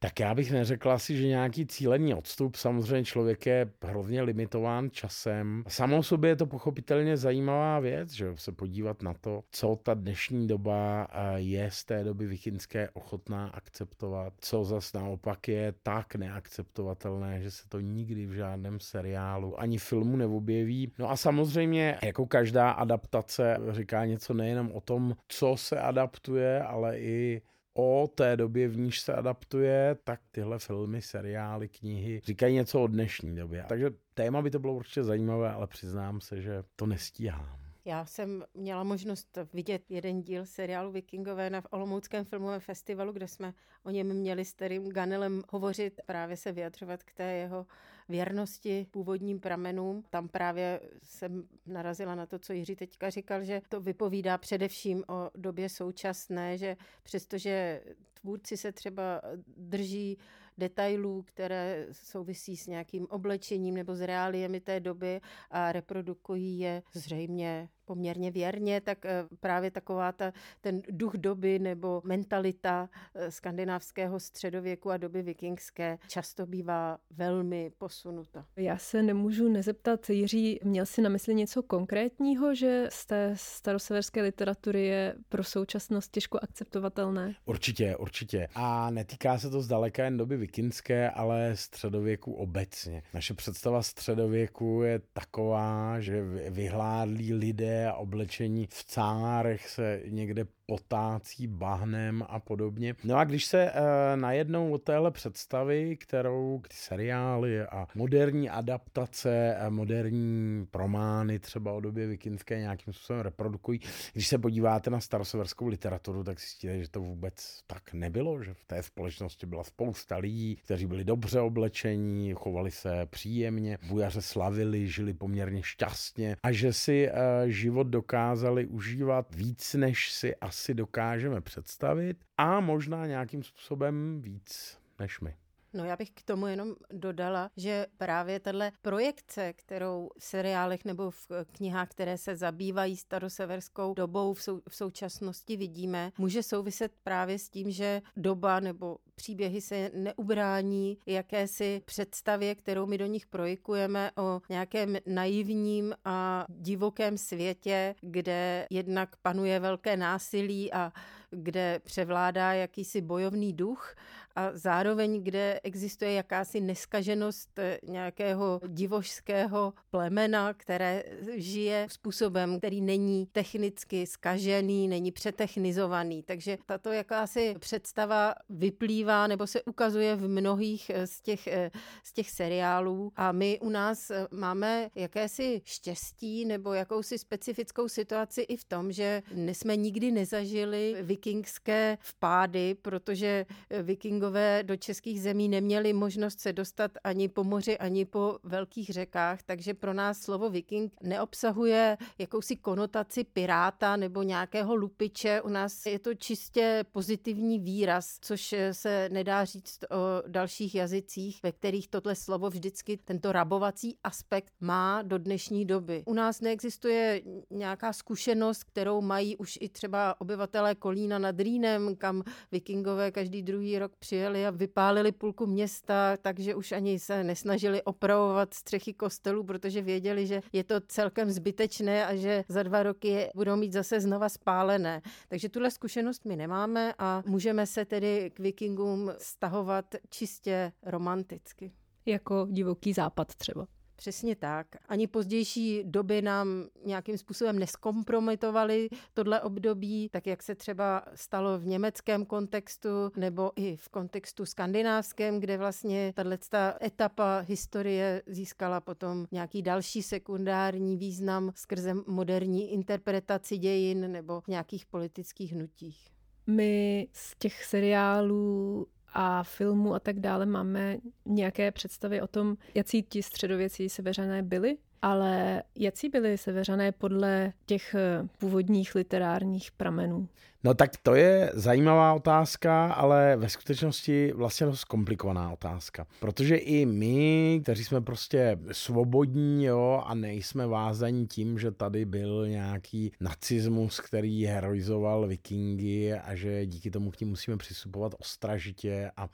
Tak 0.00 0.20
já 0.20 0.34
bych 0.34 0.52
neřekl 0.52 0.90
asi, 0.90 1.16
že 1.16 1.26
nějaký 1.26 1.66
cílený 1.66 2.14
odstup. 2.14 2.56
Samozřejmě 2.56 3.04
člověk 3.04 3.46
je 3.46 3.70
hrozně 3.82 4.22
limitován 4.22 4.90
časem. 4.90 5.64
Samou 5.68 6.02
sobě 6.02 6.30
je 6.30 6.36
to 6.36 6.46
pochopitelně 6.46 7.16
zajímavá 7.16 7.80
věc, 7.80 8.12
že 8.12 8.32
se 8.34 8.52
podívat 8.52 9.02
na 9.02 9.14
to, 9.14 9.42
co 9.50 9.76
ta 9.82 9.94
dnešní 9.94 10.46
doba 10.46 11.08
eh, 11.10 11.40
je 11.40 11.70
z 11.70 11.84
té 11.84 12.04
doby 12.04 12.26
vikingské 12.26 12.88
ochotná 12.90 13.48
akceptovat, 13.48 14.32
co 14.40 14.64
zas 14.64 14.92
naopak 14.92 15.48
je 15.48 15.74
tak 15.82 16.14
neakceptovatelné, 16.14 17.42
že 17.42 17.50
se 17.50 17.68
to 17.68 17.80
nikdy 17.80 18.26
v 18.26 18.32
žádném 18.32 18.80
seriálu 18.80 19.60
ani 19.60 19.78
filmu 19.78 20.16
neobjeví. 20.16 20.92
No 20.98 21.10
a 21.10 21.16
samozřejmě, 21.16 21.98
jako 22.02 22.26
každá 22.26 22.70
adaptace, 22.70 23.56
říká 23.70 24.06
něco 24.06 24.34
nejenom 24.34 24.72
o 24.72 24.80
tom, 24.80 25.16
co 25.28 25.56
se 25.56 25.80
adaptuje, 25.80 26.62
ale 26.62 26.98
i 26.98 27.42
o 27.74 28.08
té 28.14 28.36
době, 28.36 28.68
v 28.68 28.78
níž 28.78 29.00
se 29.00 29.14
adaptuje, 29.14 29.96
tak 30.04 30.20
tyhle 30.30 30.58
filmy, 30.58 31.02
seriály, 31.02 31.68
knihy 31.68 32.20
říkají 32.24 32.54
něco 32.54 32.82
o 32.82 32.86
dnešní 32.86 33.36
době. 33.36 33.64
Takže 33.68 33.90
téma 34.14 34.42
by 34.42 34.50
to 34.50 34.58
bylo 34.58 34.74
určitě 34.74 35.04
zajímavé, 35.04 35.50
ale 35.52 35.66
přiznám 35.66 36.20
se, 36.20 36.42
že 36.42 36.64
to 36.76 36.86
nestíhám. 36.86 37.58
Já 37.84 38.06
jsem 38.06 38.44
měla 38.54 38.84
možnost 38.84 39.38
vidět 39.52 39.82
jeden 39.88 40.22
díl 40.22 40.46
seriálu 40.46 40.92
Vikingové 40.92 41.50
na 41.50 41.62
Olomouckém 41.70 42.24
filmovém 42.24 42.60
festivalu, 42.60 43.12
kde 43.12 43.28
jsme 43.28 43.54
o 43.82 43.90
něm 43.90 44.14
měli 44.14 44.44
s 44.44 44.54
Terým 44.54 44.88
Ganelem 44.88 45.42
hovořit, 45.50 46.00
právě 46.06 46.36
se 46.36 46.52
vyjadřovat 46.52 47.02
k 47.02 47.12
té 47.12 47.32
jeho 47.32 47.66
věrnosti 48.08 48.86
původním 48.90 49.40
pramenům. 49.40 50.04
Tam 50.10 50.28
právě 50.28 50.80
jsem 51.02 51.48
narazila 51.66 52.14
na 52.14 52.26
to, 52.26 52.38
co 52.38 52.52
Jiří 52.52 52.76
teďka 52.76 53.10
říkal, 53.10 53.44
že 53.44 53.62
to 53.68 53.80
vypovídá 53.80 54.38
především 54.38 55.04
o 55.08 55.30
době 55.34 55.68
současné, 55.68 56.58
že 56.58 56.76
přestože 57.02 57.82
tvůrci 58.20 58.56
se 58.56 58.72
třeba 58.72 59.22
drží 59.56 60.18
detailů, 60.58 61.22
které 61.22 61.86
souvisí 61.92 62.56
s 62.56 62.66
nějakým 62.66 63.06
oblečením 63.10 63.74
nebo 63.74 63.96
s 63.96 64.00
reáliemi 64.00 64.60
té 64.60 64.80
doby 64.80 65.20
a 65.50 65.72
reprodukují 65.72 66.58
je 66.58 66.82
zřejmě 66.92 67.68
poměrně 67.88 68.30
věrně, 68.30 68.80
tak 68.80 69.04
eh, 69.04 69.24
právě 69.40 69.70
taková 69.70 70.12
ta, 70.12 70.32
ten 70.60 70.82
duch 70.90 71.14
doby 71.16 71.58
nebo 71.58 72.02
mentalita 72.04 72.88
eh, 73.14 73.30
skandinávského 73.30 74.20
středověku 74.20 74.90
a 74.90 74.96
doby 74.96 75.22
vikingské 75.22 75.98
často 76.08 76.46
bývá 76.46 76.98
velmi 77.10 77.70
posunuta. 77.78 78.44
Já 78.56 78.78
se 78.78 79.02
nemůžu 79.02 79.48
nezeptat, 79.48 80.10
Jiří, 80.10 80.60
měl 80.64 80.86
si 80.86 81.02
na 81.02 81.08
mysli 81.08 81.34
něco 81.34 81.62
konkrétního, 81.62 82.54
že 82.54 82.86
z 82.88 83.06
té 83.06 83.32
staroseverské 83.34 84.22
literatury 84.22 84.86
je 84.86 85.14
pro 85.28 85.44
současnost 85.44 86.10
těžko 86.10 86.38
akceptovatelné? 86.42 87.34
Určitě, 87.44 87.96
určitě. 87.96 88.48
A 88.54 88.90
netýká 88.90 89.38
se 89.38 89.50
to 89.50 89.62
zdaleka 89.62 90.04
jen 90.04 90.16
doby 90.16 90.36
vikingské, 90.36 91.10
ale 91.10 91.56
středověku 91.56 92.32
obecně. 92.32 93.02
Naše 93.14 93.34
představa 93.34 93.82
středověku 93.82 94.82
je 94.82 95.00
taková, 95.12 96.00
že 96.00 96.22
vyhládlí 96.50 97.34
lidé 97.34 97.77
a 97.86 97.94
oblečení 97.94 98.66
v 98.66 98.84
cárech 98.84 99.68
se 99.68 100.02
někde 100.06 100.46
potácí 100.68 101.46
bahnem 101.46 102.24
a 102.28 102.40
podobně. 102.40 102.94
No 103.04 103.16
a 103.16 103.24
když 103.24 103.44
se 103.44 103.70
e, 103.70 103.72
najednou 104.16 104.72
o 104.72 104.78
téhle 104.78 105.10
představy, 105.10 105.96
kterou 105.96 106.62
ty 106.68 106.76
seriály 106.76 107.62
a 107.62 107.86
moderní 107.94 108.50
adaptace, 108.50 109.56
a 109.56 109.70
moderní 109.70 110.66
promány 110.70 111.38
třeba 111.38 111.72
o 111.72 111.80
době 111.80 112.06
vikinské 112.06 112.58
nějakým 112.58 112.92
způsobem 112.92 113.22
reprodukují, 113.22 113.80
když 114.12 114.28
se 114.28 114.38
podíváte 114.38 114.90
na 114.90 115.00
staroseverskou 115.00 115.66
literaturu, 115.66 116.24
tak 116.24 116.40
zjistíte, 116.40 116.78
že 116.78 116.90
to 116.90 117.00
vůbec 117.00 117.60
tak 117.66 117.92
nebylo, 117.92 118.42
že 118.42 118.54
v 118.54 118.64
té 118.64 118.82
společnosti 118.82 119.46
byla 119.46 119.64
spousta 119.64 120.16
lidí, 120.16 120.56
kteří 120.56 120.86
byli 120.86 121.04
dobře 121.04 121.40
oblečení, 121.40 122.34
chovali 122.34 122.70
se 122.70 123.06
příjemně, 123.06 123.78
bujaře 123.88 124.22
slavili, 124.22 124.88
žili 124.88 125.14
poměrně 125.14 125.62
šťastně 125.62 126.36
a 126.42 126.52
že 126.52 126.72
si 126.72 127.08
e, 127.08 127.12
život 127.50 127.86
dokázali 127.86 128.66
užívat 128.66 129.34
víc, 129.34 129.74
než 129.74 130.12
si 130.12 130.36
asi 130.36 130.57
si 130.58 130.74
dokážeme 130.74 131.40
představit 131.40 132.24
a 132.36 132.60
možná 132.60 133.06
nějakým 133.06 133.42
způsobem 133.42 134.22
víc 134.22 134.78
než 134.98 135.20
my. 135.20 135.36
No 135.72 135.84
já 135.84 135.96
bych 135.96 136.10
k 136.10 136.22
tomu 136.22 136.46
jenom 136.46 136.74
dodala, 136.92 137.50
že 137.56 137.86
právě 137.96 138.40
tahle 138.40 138.72
projekce, 138.82 139.52
kterou 139.52 140.10
v 140.18 140.24
seriálech 140.24 140.84
nebo 140.84 141.10
v 141.10 141.28
knihách, 141.52 141.88
které 141.88 142.18
se 142.18 142.36
zabývají 142.36 142.96
staroseverskou 142.96 143.94
dobou 143.94 144.34
v, 144.34 144.42
sou, 144.42 144.60
v 144.68 144.76
současnosti 144.76 145.56
vidíme, 145.56 146.12
může 146.18 146.42
souviset 146.42 146.92
právě 147.02 147.38
s 147.38 147.48
tím, 147.48 147.70
že 147.70 148.02
doba 148.16 148.60
nebo 148.60 148.98
příběhy 149.14 149.60
se 149.60 149.90
neubrání 149.94 150.98
jakési 151.06 151.82
představě, 151.84 152.54
kterou 152.54 152.86
my 152.86 152.98
do 152.98 153.06
nich 153.06 153.26
projikujeme 153.26 154.10
o 154.16 154.40
nějakém 154.48 154.96
naivním 155.06 155.94
a 156.04 156.46
divokém 156.48 157.18
světě, 157.18 157.94
kde 158.00 158.66
jednak 158.70 159.16
panuje 159.16 159.60
velké 159.60 159.96
násilí 159.96 160.72
a 160.72 160.92
kde 161.30 161.80
převládá 161.84 162.52
jakýsi 162.52 163.00
bojovný 163.00 163.52
duch 163.52 163.94
a 164.38 164.50
zároveň, 164.54 165.22
kde 165.22 165.60
existuje 165.62 166.12
jakási 166.12 166.60
neskaženost 166.60 167.58
eh, 167.58 167.78
nějakého 167.82 168.60
divožského 168.66 169.72
plemena, 169.90 170.54
které 170.54 171.02
žije 171.34 171.86
způsobem, 171.90 172.58
který 172.58 172.80
není 172.80 173.26
technicky 173.26 174.06
skažený, 174.06 174.88
není 174.88 175.12
přetechnizovaný. 175.12 176.22
Takže 176.22 176.58
tato 176.66 176.92
jakási 176.92 177.54
představa 177.58 178.34
vyplývá 178.48 179.26
nebo 179.26 179.46
se 179.46 179.62
ukazuje 179.62 180.16
v 180.16 180.28
mnohých 180.28 180.90
eh, 180.90 181.06
z 181.06 181.20
těch, 181.20 181.46
eh, 181.46 181.70
z 182.04 182.12
těch 182.12 182.30
seriálů 182.30 183.12
a 183.16 183.32
my 183.32 183.58
u 183.60 183.68
nás 183.68 184.12
máme 184.30 184.90
jakési 184.94 185.62
štěstí 185.64 186.44
nebo 186.44 186.72
jakousi 186.72 187.18
specifickou 187.18 187.88
situaci 187.88 188.40
i 188.40 188.56
v 188.56 188.64
tom, 188.64 188.92
že 188.92 189.22
jsme 189.52 189.76
nikdy 189.76 190.12
nezažili 190.12 190.96
vikingské 191.02 191.98
vpády, 192.00 192.74
protože 192.74 193.46
vikingové 193.82 194.27
do 194.62 194.76
českých 194.76 195.22
zemí 195.22 195.48
neměli 195.48 195.92
možnost 195.92 196.40
se 196.40 196.52
dostat 196.52 196.90
ani 197.04 197.28
po 197.28 197.44
moři, 197.44 197.78
ani 197.78 198.04
po 198.04 198.38
velkých 198.42 198.88
řekách, 198.88 199.42
takže 199.42 199.74
pro 199.74 199.94
nás 199.94 200.20
slovo 200.20 200.50
viking 200.50 200.92
neobsahuje 201.02 201.96
jakousi 202.18 202.56
konotaci 202.56 203.24
piráta 203.24 203.96
nebo 203.96 204.22
nějakého 204.22 204.74
lupiče. 204.74 205.42
U 205.42 205.48
nás 205.48 205.86
je 205.86 205.98
to 205.98 206.14
čistě 206.14 206.84
pozitivní 206.92 207.58
výraz, 207.58 208.18
což 208.20 208.54
se 208.72 209.08
nedá 209.12 209.44
říct 209.44 209.84
o 209.90 210.28
dalších 210.28 210.74
jazycích, 210.74 211.40
ve 211.42 211.52
kterých 211.52 211.88
tohle 211.88 212.14
slovo 212.14 212.50
vždycky 212.50 212.96
tento 212.96 213.32
rabovací 213.32 213.98
aspekt 214.04 214.52
má 214.60 215.02
do 215.02 215.18
dnešní 215.18 215.64
doby. 215.64 216.02
U 216.06 216.14
nás 216.14 216.40
neexistuje 216.40 217.22
nějaká 217.50 217.92
zkušenost, 217.92 218.64
kterou 218.64 219.00
mají 219.00 219.36
už 219.36 219.58
i 219.60 219.68
třeba 219.68 220.20
obyvatelé 220.20 220.74
Kolína 220.74 221.18
nad 221.18 221.40
Rýnem, 221.40 221.96
kam 221.96 222.22
vikingové 222.52 223.10
každý 223.10 223.42
druhý 223.42 223.78
rok 223.78 223.96
přijeli 224.08 224.46
a 224.46 224.50
vypálili 224.50 225.12
půlku 225.12 225.46
města, 225.46 226.16
takže 226.16 226.54
už 226.54 226.72
ani 226.72 226.98
se 226.98 227.24
nesnažili 227.24 227.82
opravovat 227.82 228.54
střechy 228.54 228.94
kostelů, 228.94 229.44
protože 229.44 229.82
věděli, 229.82 230.26
že 230.26 230.40
je 230.52 230.64
to 230.64 230.80
celkem 230.80 231.30
zbytečné 231.30 232.06
a 232.06 232.16
že 232.16 232.44
za 232.48 232.62
dva 232.62 232.82
roky 232.82 233.08
je 233.08 233.30
budou 233.34 233.56
mít 233.56 233.72
zase 233.72 234.00
znova 234.00 234.28
spálené. 234.28 235.02
Takže 235.28 235.48
tuhle 235.48 235.70
zkušenost 235.70 236.24
my 236.24 236.36
nemáme 236.36 236.94
a 236.98 237.22
můžeme 237.26 237.66
se 237.66 237.84
tedy 237.84 238.30
k 238.34 238.38
vikingům 238.38 239.12
stahovat 239.18 239.94
čistě 240.10 240.72
romanticky. 240.82 241.72
Jako 242.06 242.46
divoký 242.50 242.92
západ 242.92 243.34
třeba. 243.34 243.66
Přesně 243.98 244.36
tak. 244.36 244.66
Ani 244.88 245.06
pozdější 245.06 245.82
doby 245.84 246.22
nám 246.22 246.48
nějakým 246.84 247.18
způsobem 247.18 247.58
neskompromitovaly 247.58 248.88
tohle 249.14 249.40
období, 249.40 250.08
tak 250.08 250.26
jak 250.26 250.42
se 250.42 250.54
třeba 250.54 251.02
stalo 251.14 251.58
v 251.58 251.66
německém 251.66 252.26
kontextu 252.26 252.88
nebo 253.16 253.52
i 253.56 253.76
v 253.76 253.88
kontextu 253.88 254.46
skandinávském, 254.46 255.40
kde 255.40 255.58
vlastně 255.58 256.12
tato 256.16 256.84
etapa 256.84 257.38
historie 257.38 258.22
získala 258.26 258.80
potom 258.80 259.26
nějaký 259.32 259.62
další 259.62 260.02
sekundární 260.02 260.96
význam 260.96 261.52
skrze 261.54 261.94
moderní 262.06 262.72
interpretaci 262.72 263.58
dějin 263.58 264.12
nebo 264.12 264.40
v 264.40 264.48
nějakých 264.48 264.86
politických 264.86 265.52
hnutích. 265.52 266.10
My 266.46 267.08
z 267.12 267.34
těch 267.38 267.64
seriálů 267.64 268.86
a 269.20 269.42
filmu 269.42 269.94
a 269.94 270.00
tak 270.00 270.20
dále 270.20 270.46
máme 270.46 270.96
nějaké 271.26 271.72
představy 271.72 272.20
o 272.20 272.26
tom, 272.26 272.56
jaký 272.74 273.02
ti 273.02 273.22
středověcí 273.22 273.88
seveřané 273.88 274.42
byli, 274.42 274.76
ale 275.02 275.62
jaký 275.76 276.08
byli 276.08 276.38
seveřané 276.38 276.92
podle 276.92 277.52
těch 277.66 277.94
eh, 277.94 278.28
původních 278.38 278.94
literárních 278.94 279.70
pramenů? 279.70 280.28
No 280.64 280.74
tak 280.74 280.90
to 281.02 281.14
je 281.14 281.50
zajímavá 281.54 282.14
otázka, 282.14 282.92
ale 282.92 283.36
ve 283.36 283.48
skutečnosti 283.48 284.32
vlastně 284.32 284.66
dost 284.66 284.84
komplikovaná 284.84 285.52
otázka. 285.52 286.06
Protože 286.20 286.56
i 286.56 286.86
my, 286.86 287.60
kteří 287.62 287.84
jsme 287.84 288.00
prostě 288.00 288.58
svobodní 288.72 289.64
jo, 289.64 290.02
a 290.06 290.14
nejsme 290.14 290.66
vázaní 290.66 291.26
tím, 291.26 291.58
že 291.58 291.70
tady 291.70 292.04
byl 292.04 292.48
nějaký 292.48 293.12
nacismus, 293.20 294.00
který 294.00 294.44
heroizoval 294.44 295.26
vikingy 295.26 296.12
a 296.12 296.34
že 296.34 296.66
díky 296.66 296.90
tomu 296.90 297.10
k 297.10 297.20
ním 297.20 297.28
musíme 297.28 297.56
přistupovat 297.56 298.14
ostražitě 298.18 299.10
a 299.16 299.28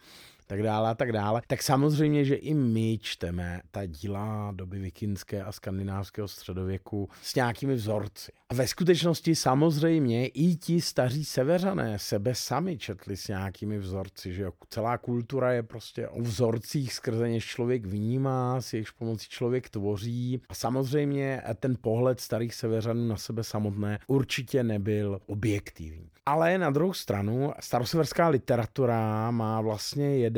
tak 0.46 0.62
dále 0.62 0.90
a 0.90 0.94
tak 0.94 1.12
dále. 1.12 1.42
Tak 1.46 1.62
samozřejmě, 1.62 2.24
že 2.24 2.34
i 2.34 2.54
my 2.54 2.98
čteme 3.02 3.60
ta 3.70 3.86
díla 3.86 4.52
doby 4.52 4.78
vikingské 4.78 5.42
a 5.42 5.52
skandinávského 5.52 6.28
středověku 6.28 7.08
s 7.22 7.34
nějakými 7.34 7.74
vzorci. 7.74 8.32
A 8.48 8.54
ve 8.54 8.66
skutečnosti 8.66 9.34
samozřejmě 9.34 10.26
i 10.26 10.56
ti 10.56 10.80
staří 10.80 11.24
severané 11.24 11.98
sebe 11.98 12.34
sami 12.34 12.78
četli 12.78 13.16
s 13.16 13.28
nějakými 13.28 13.78
vzorci, 13.78 14.34
že 14.34 14.46
celá 14.68 14.98
kultura 14.98 15.52
je 15.52 15.62
prostě 15.62 16.08
o 16.08 16.20
vzorcích, 16.20 16.92
skrze 16.92 17.28
něž 17.28 17.46
člověk 17.46 17.86
vnímá, 17.86 18.60
s 18.60 18.72
jejichž 18.72 18.90
pomocí 18.90 19.28
člověk 19.28 19.68
tvoří. 19.68 20.40
A 20.48 20.54
samozřejmě 20.54 21.42
ten 21.60 21.76
pohled 21.80 22.20
starých 22.20 22.54
severanů 22.54 23.08
na 23.08 23.16
sebe 23.16 23.44
samotné 23.44 23.98
určitě 24.06 24.64
nebyl 24.64 25.20
objektivní. 25.26 26.10
Ale 26.26 26.58
na 26.58 26.70
druhou 26.70 26.92
stranu 26.92 27.52
staroseverská 27.60 28.28
literatura 28.28 29.30
má 29.30 29.60
vlastně 29.60 30.16
jeden 30.16 30.33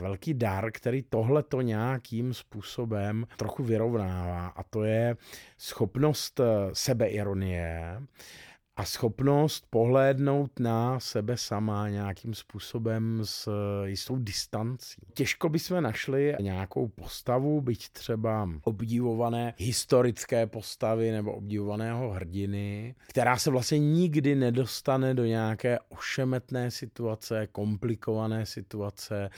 velký 0.00 0.34
dar, 0.34 0.72
který 0.72 1.02
tohle 1.02 1.42
to 1.42 1.60
nějakým 1.60 2.34
způsobem 2.34 3.26
trochu 3.36 3.62
vyrovnává 3.62 4.46
a 4.46 4.62
to 4.62 4.84
je 4.84 5.16
schopnost 5.58 6.40
sebeironie, 6.72 8.02
a 8.80 8.84
schopnost 8.84 9.64
pohlédnout 9.70 10.58
na 10.58 11.00
sebe 11.00 11.36
sama 11.36 11.88
nějakým 11.88 12.34
způsobem 12.34 13.20
s 13.24 13.48
jistou 13.84 14.18
distancí. 14.18 15.00
Těžko 15.14 15.48
bychom 15.48 15.82
našli 15.82 16.36
nějakou 16.40 16.88
postavu, 16.88 17.60
byť 17.60 17.88
třeba 17.88 18.48
obdivované 18.62 19.54
historické 19.56 20.46
postavy 20.46 21.10
nebo 21.10 21.32
obdivovaného 21.32 22.10
hrdiny, 22.10 22.94
která 23.08 23.36
se 23.36 23.50
vlastně 23.50 23.78
nikdy 23.78 24.34
nedostane 24.34 25.14
do 25.14 25.24
nějaké 25.24 25.78
ošemetné 25.88 26.70
situace, 26.70 27.46
komplikované 27.52 28.46
situace, 28.46 29.30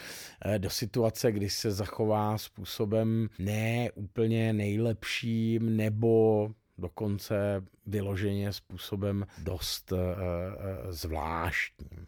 eh, 0.45 0.59
do 0.59 0.71
situace, 0.71 1.33
kdy 1.33 1.51
se 1.51 1.71
zachová 1.71 2.39
způsobem 2.39 3.29
ne 3.39 3.91
úplně 3.95 4.53
nejlepším 4.53 5.77
nebo 5.77 6.49
dokonce 6.79 7.63
vyloženě 7.87 8.53
způsobem 8.53 9.27
dost 9.39 9.93
uh, 9.93 9.99
zvláštním. 10.89 12.07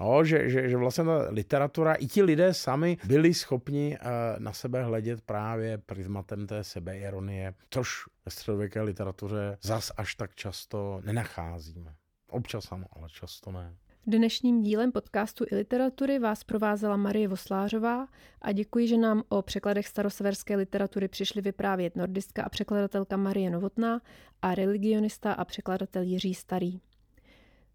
No, 0.00 0.24
že, 0.24 0.50
že, 0.50 0.68
že 0.68 0.76
vlastně 0.76 1.04
ta 1.04 1.28
literatura, 1.30 1.94
i 1.94 2.06
ti 2.06 2.22
lidé 2.22 2.54
sami 2.54 2.98
byli 3.04 3.34
schopni 3.34 3.98
uh, 3.98 4.06
na 4.38 4.52
sebe 4.52 4.84
hledět 4.84 5.20
právě 5.20 5.78
prismatem 5.78 6.46
té 6.46 6.64
sebeironie, 6.64 7.54
což 7.70 8.04
ve 8.24 8.30
středověké 8.30 8.82
literatuře 8.82 9.58
zas 9.62 9.92
až 9.96 10.14
tak 10.14 10.34
často 10.34 11.00
nenacházíme. 11.04 11.94
Občas 12.30 12.72
ano, 12.72 12.86
ale 12.92 13.08
často 13.08 13.52
ne. 13.52 13.76
Dnešním 14.08 14.62
dílem 14.62 14.92
podcastu 14.92 15.44
i 15.50 15.56
literatury 15.56 16.18
vás 16.18 16.44
provázela 16.44 16.96
Marie 16.96 17.28
Voslářová 17.28 18.08
a 18.42 18.52
děkuji, 18.52 18.88
že 18.88 18.96
nám 18.96 19.22
o 19.28 19.42
překladech 19.42 19.88
staroseverské 19.88 20.56
literatury 20.56 21.08
přišli 21.08 21.42
vyprávět 21.42 21.96
nordistka 21.96 22.42
a 22.42 22.48
překladatelka 22.48 23.16
Marie 23.16 23.50
Novotná 23.50 24.00
a 24.42 24.54
religionista 24.54 25.32
a 25.32 25.44
překladatel 25.44 26.02
Jiří 26.02 26.34
Starý. 26.34 26.80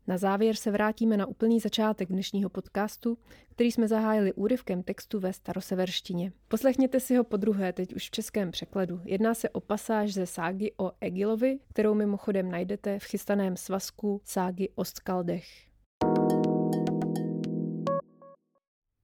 Na 0.08 0.18
závěr 0.18 0.56
se 0.56 0.72
vrátíme 0.72 1.18
na 1.18 1.26
úplný 1.26 1.60
začátek 1.60 2.10
dnešního 2.10 2.50
podcastu, 2.50 3.18
který 3.50 3.72
jsme 3.72 3.88
zahájili 3.88 4.34
úryvkem 4.34 4.84
textu 4.84 5.20
ve 5.20 5.34
staroseverštině. 5.34 6.32
Poslechněte 6.48 7.00
si 7.00 7.16
ho 7.16 7.24
po 7.24 7.38
druhé, 7.38 7.74
teď 7.74 7.96
už 7.96 8.08
v 8.08 8.12
českém 8.12 8.52
překladu. 8.52 9.02
Jedná 9.06 9.34
se 9.34 9.50
o 9.50 9.60
pasáž 9.60 10.14
ze 10.14 10.26
ságy 10.26 10.72
o 10.78 10.92
Egilovi, 11.02 11.60
kterou 11.70 11.94
mimochodem 11.94 12.52
najdete 12.52 13.00
v 13.00 13.04
chystaném 13.04 13.58
svazku 13.58 14.22
ságy 14.24 14.70
o 14.76 14.86
Skaldech. 14.86 15.71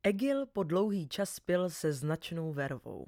Egil 0.03 0.45
po 0.45 0.63
dlouhý 0.63 1.07
čas 1.07 1.39
pil 1.39 1.69
se 1.69 1.93
značnou 1.93 2.53
vervou. 2.53 3.07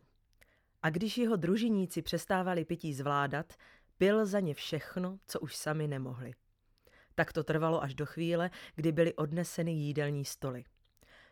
A 0.82 0.90
když 0.90 1.18
jeho 1.18 1.36
družiníci 1.36 2.02
přestávali 2.02 2.66
pití 2.66 2.94
zvládat, 2.94 3.54
pil 3.98 4.26
za 4.26 4.40
ně 4.40 4.54
všechno, 4.54 5.20
co 5.28 5.40
už 5.40 5.56
sami 5.56 5.88
nemohli. 5.88 6.34
Tak 7.16 7.34
to 7.34 7.44
trvalo 7.44 7.84
až 7.84 7.96
do 7.96 8.06
chvíle, 8.06 8.50
kdy 8.76 8.92
byly 8.92 9.14
odneseny 9.14 9.72
jídelní 9.72 10.26
stoly. 10.26 10.64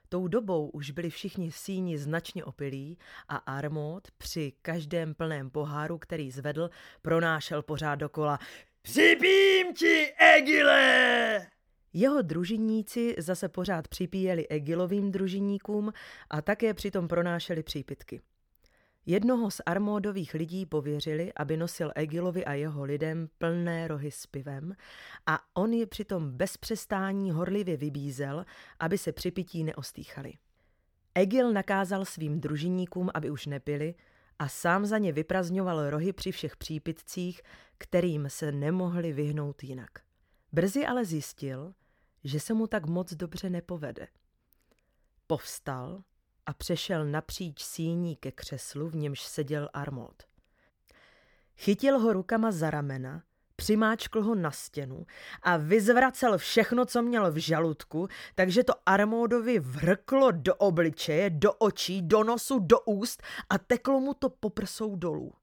Tou 0.10 0.28
dobou 0.28 0.70
už 0.70 0.92
byli 0.92 1.10
všichni 1.10 1.50
v 1.50 1.58
síni 1.58 1.98
značně 1.98 2.44
opilí 2.46 2.98
a 3.28 3.36
Armód 3.36 4.08
při 4.18 4.54
každém 4.62 5.14
plném 5.14 5.50
poháru, 5.50 5.98
který 5.98 6.32
zvedl, 6.32 6.70
pronášel 7.02 7.62
pořád 7.62 7.96
dokola 7.96 8.40
Připím 8.82 9.74
ti, 9.74 10.14
Egile! 10.36 11.48
Jeho 11.94 12.22
družiníci 12.22 13.16
zase 13.18 13.50
pořád 13.50 13.88
připíjeli 13.88 14.48
Egilovým 14.50 15.12
družiníkům 15.12 15.94
a 16.30 16.42
také 16.42 16.74
přitom 16.74 17.08
pronášeli 17.08 17.64
přípitky. 17.64 18.22
Jednoho 19.10 19.52
z 19.52 19.62
armódových 19.66 20.34
lidí 20.34 20.66
pověřili, 20.66 21.32
aby 21.36 21.58
nosil 21.58 21.92
Egilovi 21.96 22.46
a 22.46 22.54
jeho 22.54 22.84
lidem 22.84 23.30
plné 23.38 23.88
rohy 23.88 24.12
s 24.12 24.26
pivem 24.26 24.76
a 25.26 25.40
on 25.54 25.74
je 25.74 25.86
přitom 25.86 26.32
bez 26.32 26.58
přestání 26.58 27.32
horlivě 27.32 27.78
vybízel, 27.78 28.46
aby 28.80 28.98
se 28.98 29.12
při 29.12 29.32
pití 29.32 29.64
neostýchali. 29.64 30.34
Egil 31.16 31.54
nakázal 31.54 32.06
svým 32.06 32.40
družiníkům, 32.40 33.10
aby 33.14 33.30
už 33.30 33.46
nepili 33.46 33.96
a 34.40 34.48
sám 34.48 34.86
za 34.86 34.98
ně 34.98 35.12
vyprazňoval 35.12 35.90
rohy 35.90 36.14
při 36.14 36.32
všech 36.32 36.58
přípitcích, 36.58 37.42
kterým 37.78 38.30
se 38.30 38.52
nemohli 38.52 39.14
vyhnout 39.14 39.64
jinak. 39.64 40.07
Brzy 40.52 40.86
ale 40.86 41.06
zjistil, 41.06 41.74
že 42.24 42.40
se 42.40 42.54
mu 42.54 42.68
tak 42.68 42.86
moc 42.86 43.14
dobře 43.14 43.50
nepovede. 43.50 44.08
Povstal 45.28 46.04
a 46.46 46.54
přešel 46.54 47.06
napříč 47.06 47.64
síní 47.64 48.16
ke 48.16 48.32
křeslu, 48.32 48.90
v 48.90 48.96
němž 48.96 49.22
seděl 49.22 49.70
Armód. 49.74 50.24
Chytil 51.58 52.00
ho 52.00 52.14
rukama 52.14 52.52
za 52.52 52.72
ramena, 52.72 53.24
přimáčkl 53.56 54.24
ho 54.24 54.36
na 54.36 54.52
stěnu 54.52 55.06
a 55.42 55.58
vyzvracel 55.58 56.38
všechno, 56.38 56.86
co 56.86 57.02
měl 57.02 57.32
v 57.32 57.38
žaludku, 57.38 58.08
takže 58.36 58.64
to 58.64 58.74
Armódovi 58.86 59.60
vrklo 59.60 60.32
do 60.32 60.56
obličeje, 60.56 61.30
do 61.30 61.54
očí, 61.54 62.02
do 62.02 62.24
nosu, 62.24 62.60
do 62.60 62.80
úst 62.80 63.24
a 63.50 63.58
teklo 63.58 64.00
mu 64.00 64.14
to 64.14 64.30
poprsou 64.30 64.96
dolů. 64.96 65.34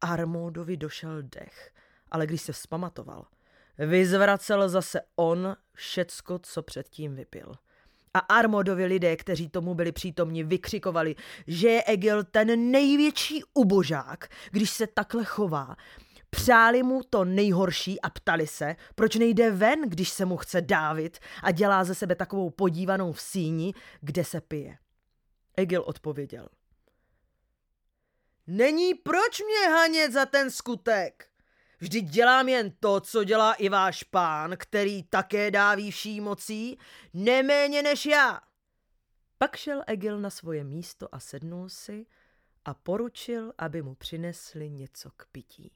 Armódovi 0.00 0.76
došel 0.76 1.22
dech, 1.22 1.72
ale 2.10 2.26
když 2.26 2.42
se 2.42 2.52
vzpamatoval, 2.52 3.26
Vyzvracel 3.78 4.68
zase 4.68 5.00
on 5.16 5.56
všecko, 5.72 6.38
co 6.38 6.62
předtím 6.62 7.14
vypil. 7.14 7.52
A 8.14 8.18
Armodovi 8.18 8.84
lidé, 8.86 9.16
kteří 9.16 9.48
tomu 9.48 9.74
byli 9.74 9.92
přítomni, 9.92 10.44
vykřikovali, 10.44 11.14
že 11.46 11.68
je 11.68 11.84
Egil 11.86 12.24
ten 12.24 12.70
největší 12.70 13.42
ubožák, 13.54 14.28
když 14.50 14.70
se 14.70 14.86
takhle 14.86 15.24
chová. 15.24 15.76
Přáli 16.30 16.82
mu 16.82 17.02
to 17.10 17.24
nejhorší 17.24 18.00
a 18.00 18.10
ptali 18.10 18.46
se, 18.46 18.76
proč 18.94 19.14
nejde 19.14 19.50
ven, 19.50 19.80
když 19.88 20.08
se 20.08 20.24
mu 20.24 20.36
chce 20.36 20.60
dávit 20.60 21.18
a 21.42 21.50
dělá 21.50 21.84
ze 21.84 21.94
sebe 21.94 22.14
takovou 22.14 22.50
podívanou 22.50 23.12
v 23.12 23.20
síni, 23.20 23.74
kde 24.00 24.24
se 24.24 24.40
pije. 24.40 24.78
Egil 25.56 25.82
odpověděl. 25.86 26.48
Není 28.46 28.94
proč 28.94 29.42
mě 29.42 29.74
hanět 29.74 30.12
za 30.12 30.26
ten 30.26 30.50
skutek. 30.50 31.28
Vždyť 31.78 32.04
dělám 32.04 32.48
jen 32.48 32.70
to, 32.80 33.00
co 33.00 33.24
dělá 33.24 33.54
i 33.54 33.68
váš 33.68 34.02
pán, 34.02 34.56
který 34.56 35.02
také 35.02 35.50
dáví 35.50 35.90
vší 35.90 36.20
mocí, 36.20 36.78
neméně 37.14 37.82
než 37.82 38.06
já. 38.06 38.40
Pak 39.38 39.56
šel 39.56 39.82
Egil 39.86 40.20
na 40.20 40.30
svoje 40.30 40.64
místo 40.64 41.14
a 41.14 41.20
sednul 41.20 41.68
si 41.68 42.06
a 42.64 42.74
poručil, 42.74 43.52
aby 43.58 43.82
mu 43.82 43.94
přinesli 43.94 44.70
něco 44.70 45.10
k 45.16 45.26
pití. 45.32 45.72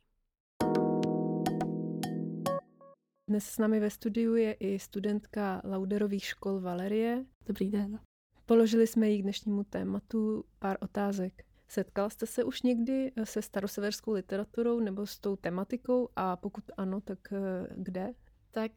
Dnes 3.28 3.44
s 3.44 3.58
námi 3.58 3.80
ve 3.80 3.90
studiu 3.90 4.34
je 4.34 4.52
i 4.52 4.78
studentka 4.78 5.62
Lauderových 5.64 6.24
škol 6.24 6.60
Valerie. 6.60 7.24
Dobrý 7.46 7.70
den. 7.70 8.00
Položili 8.46 8.86
jsme 8.86 9.08
jí 9.08 9.18
k 9.18 9.22
dnešnímu 9.22 9.64
tématu 9.64 10.44
pár 10.58 10.76
otázek. 10.80 11.44
Setkala 11.70 12.10
jste 12.10 12.26
se 12.26 12.44
už 12.44 12.62
někdy 12.62 13.12
eh, 13.16 13.26
se 13.26 13.42
staroseverskou 13.42 14.12
literaturou 14.12 14.80
nebo 14.80 15.06
s 15.06 15.18
tou 15.18 15.36
tematikou 15.36 16.08
a 16.16 16.36
pokud 16.36 16.64
ano, 16.76 17.00
tak 17.00 17.18
eh, 17.32 17.66
kde? 17.76 18.12
Tak 18.50 18.72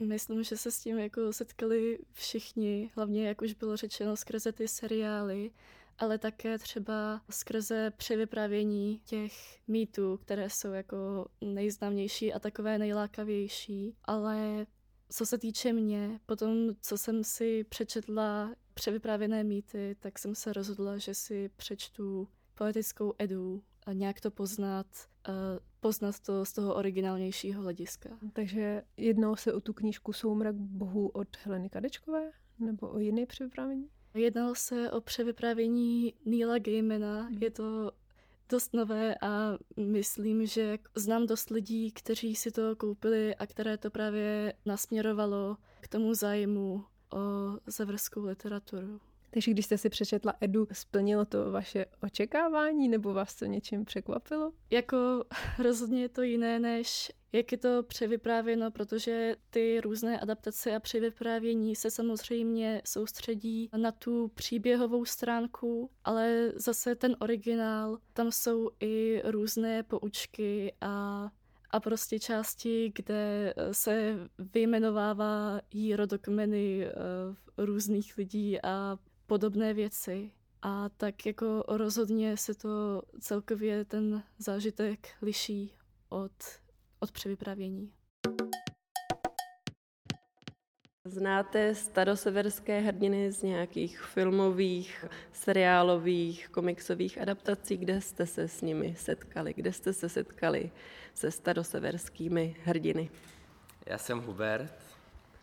myslím, 0.00 0.42
že 0.42 0.56
se 0.56 0.70
s 0.70 0.80
tím 0.80 0.98
jako 0.98 1.32
setkali 1.32 1.98
všichni, 2.12 2.90
hlavně 2.96 3.28
jak 3.28 3.42
už 3.42 3.52
bylo 3.52 3.76
řečeno 3.76 4.16
skrze 4.16 4.52
ty 4.52 4.68
seriály, 4.68 5.50
ale 5.98 6.18
také 6.18 6.58
třeba 6.58 7.20
skrze 7.30 7.90
převyprávění 7.96 9.00
těch 9.04 9.32
mýtů, 9.68 10.16
které 10.16 10.50
jsou 10.50 10.72
jako 10.72 11.28
nejznámější 11.40 12.32
a 12.32 12.38
takové 12.38 12.78
nejlákavější. 12.78 13.96
Ale 14.04 14.66
co 15.10 15.26
se 15.26 15.38
týče 15.38 15.72
mě, 15.72 16.20
potom, 16.26 16.70
co 16.80 16.98
jsem 16.98 17.24
si 17.24 17.64
přečetla 17.64 18.54
převyprávěné 18.78 19.44
mýty, 19.44 19.96
tak 20.00 20.18
jsem 20.18 20.34
se 20.34 20.52
rozhodla, 20.52 20.98
že 20.98 21.14
si 21.14 21.50
přečtu 21.56 22.28
poetickou 22.54 23.14
edu 23.18 23.62
a 23.86 23.92
nějak 23.92 24.20
to 24.20 24.30
poznat, 24.30 24.86
poznat 25.80 26.20
to 26.20 26.44
z 26.44 26.52
toho 26.52 26.74
originálnějšího 26.74 27.62
hlediska. 27.62 28.10
Takže 28.32 28.82
jednou 28.96 29.36
se 29.36 29.52
o 29.52 29.60
tu 29.60 29.72
knížku 29.72 30.12
Soumrak 30.12 30.54
bohů 30.54 31.08
od 31.08 31.28
Heleny 31.42 31.70
Kadečkové? 31.70 32.30
Nebo 32.58 32.88
o 32.88 32.98
jiné 32.98 33.26
převyprávění? 33.26 33.88
Jednalo 34.14 34.54
se 34.54 34.90
o 34.90 35.00
převyprávění 35.00 36.14
Neila 36.24 36.58
Gaimana. 36.58 37.22
Hmm. 37.22 37.42
Je 37.42 37.50
to 37.50 37.92
dost 38.48 38.74
nové 38.74 39.14
a 39.20 39.58
myslím, 39.76 40.46
že 40.46 40.78
znám 40.94 41.26
dost 41.26 41.50
lidí, 41.50 41.92
kteří 41.92 42.34
si 42.34 42.50
to 42.50 42.76
koupili 42.76 43.34
a 43.34 43.46
které 43.46 43.78
to 43.78 43.90
právě 43.90 44.54
nasměrovalo 44.66 45.56
k 45.80 45.88
tomu 45.88 46.14
zájmu 46.14 46.84
o 47.12 47.58
severskou 47.70 48.24
literaturu. 48.24 49.00
Takže 49.30 49.50
když 49.50 49.64
jste 49.64 49.78
si 49.78 49.88
přečetla 49.88 50.34
Edu, 50.40 50.66
splnilo 50.72 51.24
to 51.24 51.50
vaše 51.50 51.86
očekávání 52.02 52.88
nebo 52.88 53.12
vás 53.14 53.34
to 53.34 53.44
něčím 53.44 53.84
překvapilo? 53.84 54.52
Jako 54.70 55.24
rozhodně 55.58 56.02
je 56.02 56.08
to 56.08 56.22
jiné, 56.22 56.58
než 56.58 57.12
jak 57.32 57.52
je 57.52 57.58
to 57.58 57.82
převyprávěno, 57.82 58.70
protože 58.70 59.36
ty 59.50 59.80
různé 59.80 60.20
adaptace 60.20 60.76
a 60.76 60.80
převyprávění 60.80 61.76
se 61.76 61.90
samozřejmě 61.90 62.82
soustředí 62.84 63.70
na 63.76 63.92
tu 63.92 64.28
příběhovou 64.28 65.04
stránku, 65.04 65.90
ale 66.04 66.52
zase 66.54 66.94
ten 66.94 67.16
originál, 67.20 67.98
tam 68.12 68.32
jsou 68.32 68.70
i 68.80 69.22
různé 69.24 69.82
poučky 69.82 70.72
a 70.80 71.28
a 71.70 71.80
prostě 71.80 72.18
části, 72.18 72.92
kde 72.94 73.54
se 73.72 74.16
vyjmenovává 74.38 75.60
jí 75.70 75.96
rodokmeny 75.96 76.86
eh, 76.86 76.92
různých 77.58 78.16
lidí 78.16 78.62
a 78.62 78.98
podobné 79.26 79.74
věci. 79.74 80.32
A 80.62 80.88
tak 80.88 81.26
jako 81.26 81.64
rozhodně 81.68 82.36
se 82.36 82.54
to 82.54 83.02
celkově 83.20 83.84
ten 83.84 84.22
zážitek 84.38 85.08
liší 85.22 85.72
od, 86.08 86.32
od 87.00 87.12
převypravění. 87.12 87.92
Znáte 91.04 91.74
staroseverské 91.74 92.80
hrdiny 92.80 93.32
z 93.32 93.42
nějakých 93.42 94.00
filmových, 94.00 95.04
seriálových, 95.32 96.48
komiksových 96.48 97.20
adaptací? 97.20 97.76
Kde 97.76 98.00
jste 98.00 98.26
se 98.26 98.48
s 98.48 98.62
nimi 98.62 98.94
setkali? 98.98 99.54
Kde 99.54 99.72
jste 99.72 99.92
se 99.92 100.08
setkali 100.08 100.70
se 101.14 101.30
staroseverskými 101.30 102.56
hrdiny? 102.64 103.10
Já 103.86 103.98
jsem 103.98 104.20
Hubert, 104.20 104.72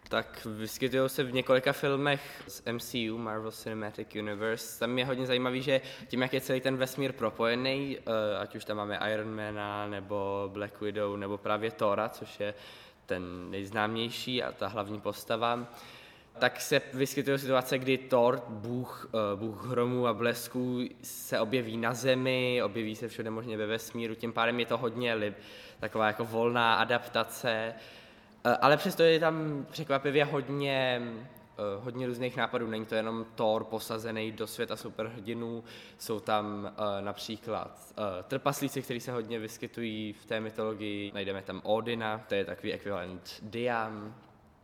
tak 0.09 0.45
vyskytují 0.45 1.09
se 1.09 1.23
v 1.23 1.33
několika 1.33 1.73
filmech 1.73 2.43
z 2.47 2.63
MCU, 2.71 3.17
Marvel 3.17 3.51
Cinematic 3.51 4.15
Universe. 4.15 4.79
Tam 4.79 4.99
je 4.99 5.05
hodně 5.05 5.25
zajímavý, 5.25 5.61
že 5.61 5.81
tím, 6.07 6.21
jak 6.21 6.33
je 6.33 6.41
celý 6.41 6.61
ten 6.61 6.77
vesmír 6.77 7.13
propojený, 7.13 7.97
eh, 7.97 8.37
ať 8.37 8.55
už 8.55 8.65
tam 8.65 8.77
máme 8.77 8.99
Ironmana, 9.13 9.87
nebo 9.87 10.49
Black 10.53 10.81
Widow, 10.81 11.17
nebo 11.17 11.37
právě 11.37 11.71
Thora, 11.71 12.09
což 12.09 12.39
je 12.39 12.53
ten 13.05 13.51
nejznámější 13.51 14.43
a 14.43 14.51
ta 14.51 14.67
hlavní 14.67 15.01
postava, 15.01 15.67
tak 16.39 16.61
se 16.61 16.81
vyskytují 16.93 17.39
situace, 17.39 17.77
kdy 17.77 17.97
Thor, 17.97 18.43
bůh, 18.47 19.09
eh, 19.13 19.35
bůh 19.35 19.67
hromů 19.67 20.07
a 20.07 20.13
blesků, 20.13 20.79
se 21.01 21.39
objeví 21.39 21.77
na 21.77 21.93
Zemi, 21.93 22.61
objeví 22.63 22.95
se 22.95 23.07
všude 23.07 23.29
možně 23.29 23.57
ve 23.57 23.65
vesmíru, 23.65 24.15
tím 24.15 24.33
pádem 24.33 24.59
je 24.59 24.65
to 24.65 24.77
hodně 24.77 25.13
lib, 25.13 25.33
taková 25.79 26.07
jako 26.07 26.25
volná 26.25 26.75
adaptace, 26.75 27.73
Eh, 28.45 28.57
ale 28.61 28.77
přesto 28.77 29.03
je 29.03 29.19
tam 29.19 29.65
překvapivě 29.71 30.25
hodně, 30.25 31.01
hodně 31.79 32.07
různých 32.07 32.37
nápadů. 32.37 32.67
Není 32.67 32.85
to 32.85 32.95
jenom 32.95 33.25
Thor 33.35 33.63
posazený 33.63 34.31
do 34.31 34.47
světa 34.47 34.75
superhrdinů, 34.75 35.63
jsou 35.97 36.19
tam 36.19 36.67
eh, 36.67 37.01
například 37.01 37.93
trpaslíci, 38.27 38.81
kteří 38.81 38.99
se 38.99 39.11
hodně 39.11 39.39
vyskytují 39.39 40.13
v 40.13 40.25
té 40.25 40.39
mytologii. 40.39 41.11
Najdeme 41.13 41.41
tam 41.41 41.61
Odina, 41.63 42.25
to 42.29 42.35
je 42.35 42.45
takový 42.45 42.73
ekvivalent 42.73 43.39
Diam. 43.41 44.15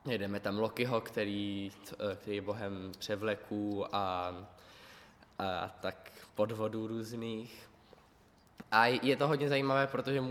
Najdeme 0.06 0.40
tam 0.40 0.60
Lokiho, 0.60 1.02
který, 1.02 1.72
který 2.16 2.36
je 2.36 2.42
bohem 2.42 2.92
převleků 3.00 3.86
a, 3.96 4.36
a 5.40 5.68
tak 5.82 6.12
podvodů 6.36 6.88
různých. 6.88 7.70
A 8.72 8.86
je 8.86 9.16
to 9.16 9.28
hodně 9.28 9.50
zajímavé, 9.50 9.88
protože 9.88 10.24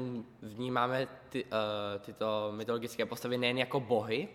vnímáme 0.42 1.08
ty, 1.28 1.44
uh, 1.44 1.50
tyto 2.00 2.52
mytologické 2.56 3.06
postavy 3.06 3.38
nejen 3.38 3.58
jako 3.58 3.80
bohy, 3.80 4.28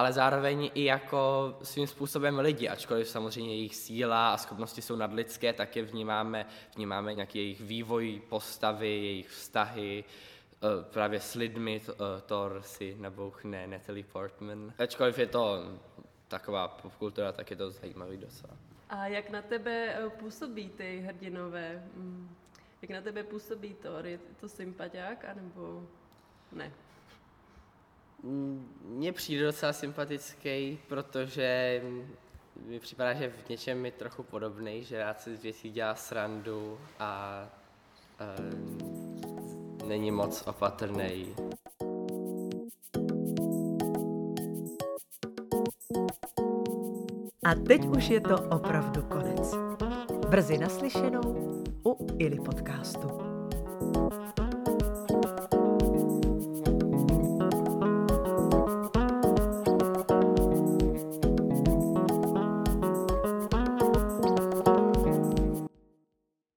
ale 0.00 0.12
zároveň 0.12 0.70
i 0.74 0.84
jako 0.84 1.54
svým 1.62 1.86
způsobem 1.86 2.38
lidi, 2.38 2.68
ačkoliv 2.68 3.08
samozřejmě 3.08 3.54
jejich 3.54 3.76
síla 3.76 4.32
a 4.32 4.36
schopnosti 4.36 4.82
jsou 4.82 4.96
nadlidské, 4.96 5.52
tak 5.52 5.76
je 5.76 5.82
vnímáme, 5.82 6.46
vnímáme 6.76 7.14
nějaký 7.14 7.38
jejich 7.38 7.60
vývoj 7.60 8.22
postavy, 8.28 8.88
jejich 8.88 9.28
vztahy, 9.28 10.04
uh, 10.60 10.84
právě 10.84 11.20
s 11.20 11.34
lidmi, 11.34 11.80
uh, 11.88 11.94
Thor 12.26 12.62
si 12.64 12.96
nabouchne 12.98 13.66
Natalie 13.66 14.04
Portman. 14.04 14.72
Ačkoliv 14.78 15.18
je 15.18 15.26
to 15.26 15.64
taková 16.28 16.68
popkultura, 16.68 17.32
tak 17.32 17.50
je 17.50 17.56
to 17.56 17.70
zajímavý 17.70 18.16
docela. 18.16 18.56
A 18.88 19.06
jak 19.06 19.30
na 19.30 19.42
tebe 19.42 19.96
působí 20.18 20.68
ty 20.68 21.00
hrdinové? 21.06 21.82
Mm. 21.94 22.36
Jak 22.82 22.90
na 22.90 23.00
tebe 23.00 23.22
působí 23.22 23.74
to? 23.74 24.06
Je 24.06 24.18
to 24.40 24.48
sympatiák, 24.48 25.24
anebo 25.24 25.86
ne? 26.52 26.72
Mně 28.84 29.12
přijde 29.12 29.44
docela 29.44 29.72
sympatický, 29.72 30.78
protože 30.88 31.82
mi 32.66 32.80
připadá, 32.80 33.14
že 33.14 33.28
v 33.28 33.48
něčem 33.48 33.84
je 33.84 33.92
trochu 33.92 34.22
podobný, 34.22 34.84
že 34.84 34.98
rád 34.98 35.20
si 35.20 35.36
z 35.36 35.42
věcí 35.42 35.70
dělá 35.70 35.94
srandu 35.94 36.78
a 36.98 37.42
uh, 38.20 39.88
není 39.88 40.10
moc 40.10 40.42
opatrný. 40.46 41.34
A 47.44 47.54
teď 47.66 47.84
už 47.84 48.08
je 48.08 48.20
to 48.20 48.42
opravdu 48.42 49.02
konec. 49.02 49.54
Brzy 50.28 50.58
naslyšenou 50.58 51.62
u 51.84 52.06
Ili 52.18 52.36
podcastu. 52.36 53.08